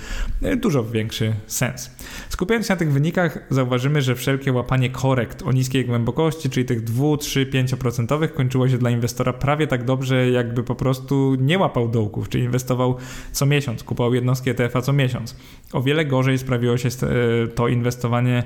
e, 0.41 0.56
dużo 0.56 0.84
większy 0.84 1.34
sens. 1.47 1.91
Skupiając 2.30 2.67
się 2.67 2.73
na 2.73 2.78
tych 2.78 2.91
wynikach, 2.91 3.39
zauważymy, 3.49 4.02
że 4.02 4.15
wszelkie 4.15 4.54
łapanie 4.54 4.89
korekt 4.89 5.41
o 5.41 5.52
niskiej 5.52 5.86
głębokości, 5.86 6.49
czyli 6.49 6.65
tych 6.65 6.84
2, 6.84 7.17
3, 7.17 7.45
5% 7.45 8.28
kończyło 8.28 8.69
się 8.69 8.78
dla 8.78 8.89
inwestora 8.89 9.34
prawie 9.34 9.67
tak 9.67 9.86
dobrze, 9.86 10.30
jak 10.30 10.52
jakby 10.53 10.63
po 10.63 10.75
prostu 10.75 11.35
nie 11.39 11.59
łapał 11.59 11.89
dołków, 11.89 12.29
czyli 12.29 12.43
inwestował 12.43 12.95
co 13.31 13.45
miesiąc, 13.45 13.83
kupował 13.83 14.13
jednostki 14.13 14.49
ETF-a 14.49 14.81
co 14.81 14.93
miesiąc. 14.93 15.35
O 15.73 15.81
wiele 15.81 16.05
gorzej 16.05 16.37
sprawiło 16.37 16.77
się 16.77 16.89
e, 16.89 17.47
to 17.47 17.67
inwestowanie 17.67 18.43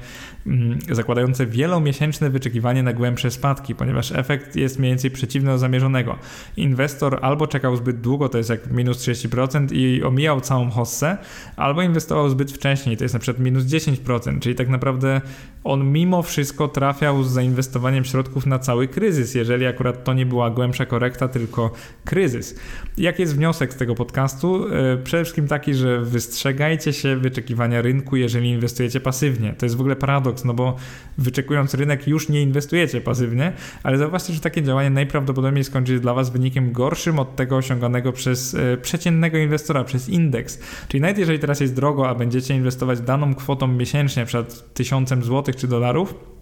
mm, 0.48 0.80
zakładające 0.92 1.46
wielomiesięczne 1.46 2.30
wyczekiwanie 2.30 2.84
na 2.84 2.94
głębsze 2.94 3.32
spadki, 3.32 3.76
ponieważ 3.76 4.12
efekt 4.12 4.56
jest 4.56 4.80
mniej 4.80 4.92
więcej 4.92 5.12
przeciwny 5.12 5.52
do 5.52 5.58
zamierzonego. 5.58 6.16
Inwestor 6.58 7.20
albo 7.22 7.48
czekał 7.48 7.76
zbyt 7.76 8.02
długo, 8.02 8.30
to 8.30 8.38
jest 8.38 8.50
jak 8.50 8.72
minus 8.72 8.98
30% 9.08 9.68
i 9.72 10.04
omijał 10.04 10.42
całą 10.42 10.70
hossę, 10.70 11.18
albo 11.56 11.82
inwestował 11.82 12.30
zbyt 12.30 12.52
wcześnie, 12.52 12.98
to 12.98 13.04
jest 13.04 13.14
na 13.14 13.20
przykład 13.20 13.46
minus 13.46 13.64
10%, 13.64 14.40
czyli 14.40 14.56
tak 14.56 14.70
naprawdę 14.70 15.22
on 15.64 15.92
mimo 15.92 16.24
wszystko 16.24 16.68
trafiał 16.68 17.24
z 17.24 17.32
zainwestowaniem 17.32 18.06
środków 18.06 18.46
na 18.46 18.60
cały 18.60 18.88
kryzys, 18.88 19.36
jeżeli 19.36 19.66
akurat 19.66 20.04
to 20.04 20.14
nie 20.14 20.26
była 20.26 20.50
głębsza 20.50 20.86
korekta, 20.86 21.28
tylko 21.28 21.72
kryzys. 22.06 22.56
Jaki 22.98 23.22
jest 23.22 23.36
wniosek 23.36 23.74
z 23.74 23.76
tego 23.76 23.96
podcastu? 23.96 24.66
E, 24.74 24.98
przede 24.98 25.24
wszystkim 25.24 25.48
taki, 25.48 25.74
że 25.74 26.02
wystrzegajcie 26.02 26.94
się 26.94 27.16
wyczekiwania 27.16 27.82
rynku, 27.82 28.16
jeżeli 28.16 28.50
inwestujecie 28.50 29.00
pasywnie. 29.00 29.54
To 29.58 29.66
jest 29.66 29.76
w 29.76 29.80
ogóle 29.80 29.96
paradoks, 29.96 30.46
no 30.46 30.54
bo 30.54 30.76
wyczekując 31.18 31.74
rynek 31.74 32.08
już 32.08 32.30
nie 32.30 32.42
inwestujecie 32.42 33.02
pasywnie, 33.02 33.54
ale 33.84 33.98
zauważcie, 33.98 34.34
że 34.34 34.40
takie 34.40 34.64
działanie 34.64 34.90
najprawdopodobniej 34.90 35.64
skończy 35.64 35.94
się 35.94 36.00
dla 36.00 36.14
Was 36.14 36.30
wynikiem 36.30 36.72
gorszym 36.72 37.20
od 37.20 37.36
tego 37.36 37.56
osiąganego 37.58 38.14
przez 38.14 38.56
e, 38.56 38.78
przeciętnego 38.78 39.38
inwestora, 39.38 39.84
przez 39.84 40.10
indeks. 40.10 40.60
Czyli 40.88 41.02
nawet 41.02 41.18
jeżeli 41.18 41.40
teraz 41.40 41.60
jest 41.60 41.76
drogo, 41.76 42.10
a 42.10 42.16
będziecie 42.16 42.56
inwestować 42.56 43.02
daną 43.02 43.36
kwotą 43.36 43.68
miesięcznie, 43.68 44.22
np. 44.22 44.44
tysiącem 44.74 45.24
złotych 45.24 45.56
czy 45.56 45.68
dolarów, 45.68 46.37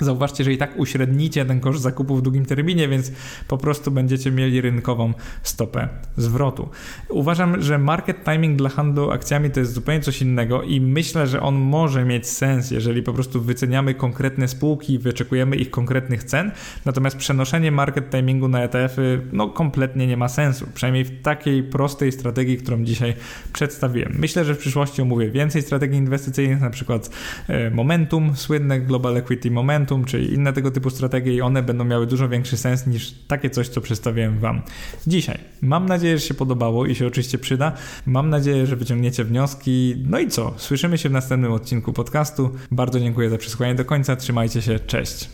Zauważcie, 0.00 0.44
że 0.44 0.52
i 0.52 0.58
tak 0.58 0.78
uśrednicie 0.78 1.44
ten 1.44 1.60
koszt 1.60 1.82
zakupu 1.82 2.16
w 2.16 2.22
długim 2.22 2.46
terminie, 2.46 2.88
więc 2.88 3.12
po 3.48 3.58
prostu 3.58 3.90
będziecie 3.90 4.30
mieli 4.30 4.60
rynkową 4.60 5.14
stopę 5.42 5.88
zwrotu. 6.16 6.68
Uważam, 7.08 7.62
że 7.62 7.78
market 7.78 8.24
timing 8.24 8.58
dla 8.58 8.70
handlu 8.70 9.10
akcjami 9.10 9.50
to 9.50 9.60
jest 9.60 9.72
zupełnie 9.72 10.00
coś 10.00 10.22
innego 10.22 10.62
i 10.62 10.80
myślę, 10.80 11.26
że 11.26 11.42
on 11.42 11.54
może 11.54 12.04
mieć 12.04 12.26
sens, 12.26 12.70
jeżeli 12.70 13.02
po 13.02 13.12
prostu 13.12 13.42
wyceniamy 13.42 13.94
konkretne 13.94 14.48
spółki 14.48 14.98
wyczekujemy 14.98 15.56
ich 15.56 15.70
konkretnych 15.70 16.24
cen, 16.24 16.52
natomiast 16.84 17.16
przenoszenie 17.16 17.72
market 17.72 18.10
timingu 18.10 18.48
na 18.48 18.62
ETF-y 18.62 19.20
no 19.32 19.48
kompletnie 19.48 20.06
nie 20.06 20.16
ma 20.16 20.28
sensu, 20.28 20.66
przynajmniej 20.74 21.04
w 21.04 21.22
takiej 21.22 21.62
prostej 21.62 22.12
strategii, 22.12 22.56
którą 22.56 22.84
dzisiaj 22.84 23.14
przedstawiłem. 23.52 24.12
Myślę, 24.18 24.44
że 24.44 24.54
w 24.54 24.58
przyszłości 24.58 25.02
omówię 25.02 25.30
więcej 25.30 25.62
strategii 25.62 25.98
inwestycyjnych, 25.98 26.60
na 26.60 26.70
przykład 26.70 27.10
e, 27.48 27.70
Momentum, 27.70 28.36
słynne 28.36 28.80
Global 28.80 29.16
Equity 29.16 29.50
Momentum, 29.50 29.83
momentum, 29.84 30.04
czy 30.04 30.22
inne 30.22 30.52
tego 30.52 30.70
typu 30.70 30.90
strategie 30.90 31.34
i 31.34 31.40
one 31.40 31.62
będą 31.62 31.84
miały 31.84 32.06
dużo 32.06 32.28
większy 32.28 32.56
sens 32.56 32.86
niż 32.86 33.14
takie 33.28 33.50
coś, 33.50 33.68
co 33.68 33.80
przedstawiłem 33.80 34.38
Wam 34.38 34.62
dzisiaj. 35.06 35.38
Mam 35.62 35.86
nadzieję, 35.86 36.18
że 36.18 36.26
się 36.26 36.34
podobało 36.34 36.86
i 36.86 36.94
się 36.94 37.06
oczywiście 37.06 37.38
przyda. 37.38 37.72
Mam 38.06 38.30
nadzieję, 38.30 38.66
że 38.66 38.76
wyciągniecie 38.76 39.24
wnioski. 39.24 39.96
No 40.06 40.18
i 40.18 40.28
co? 40.28 40.54
Słyszymy 40.56 40.98
się 40.98 41.08
w 41.08 41.12
następnym 41.12 41.52
odcinku 41.52 41.92
podcastu. 41.92 42.50
Bardzo 42.70 43.00
dziękuję 43.00 43.30
za 43.30 43.38
przesłuchanie 43.38 43.74
do 43.74 43.84
końca. 43.84 44.16
Trzymajcie 44.16 44.62
się. 44.62 44.78
Cześć. 44.78 45.22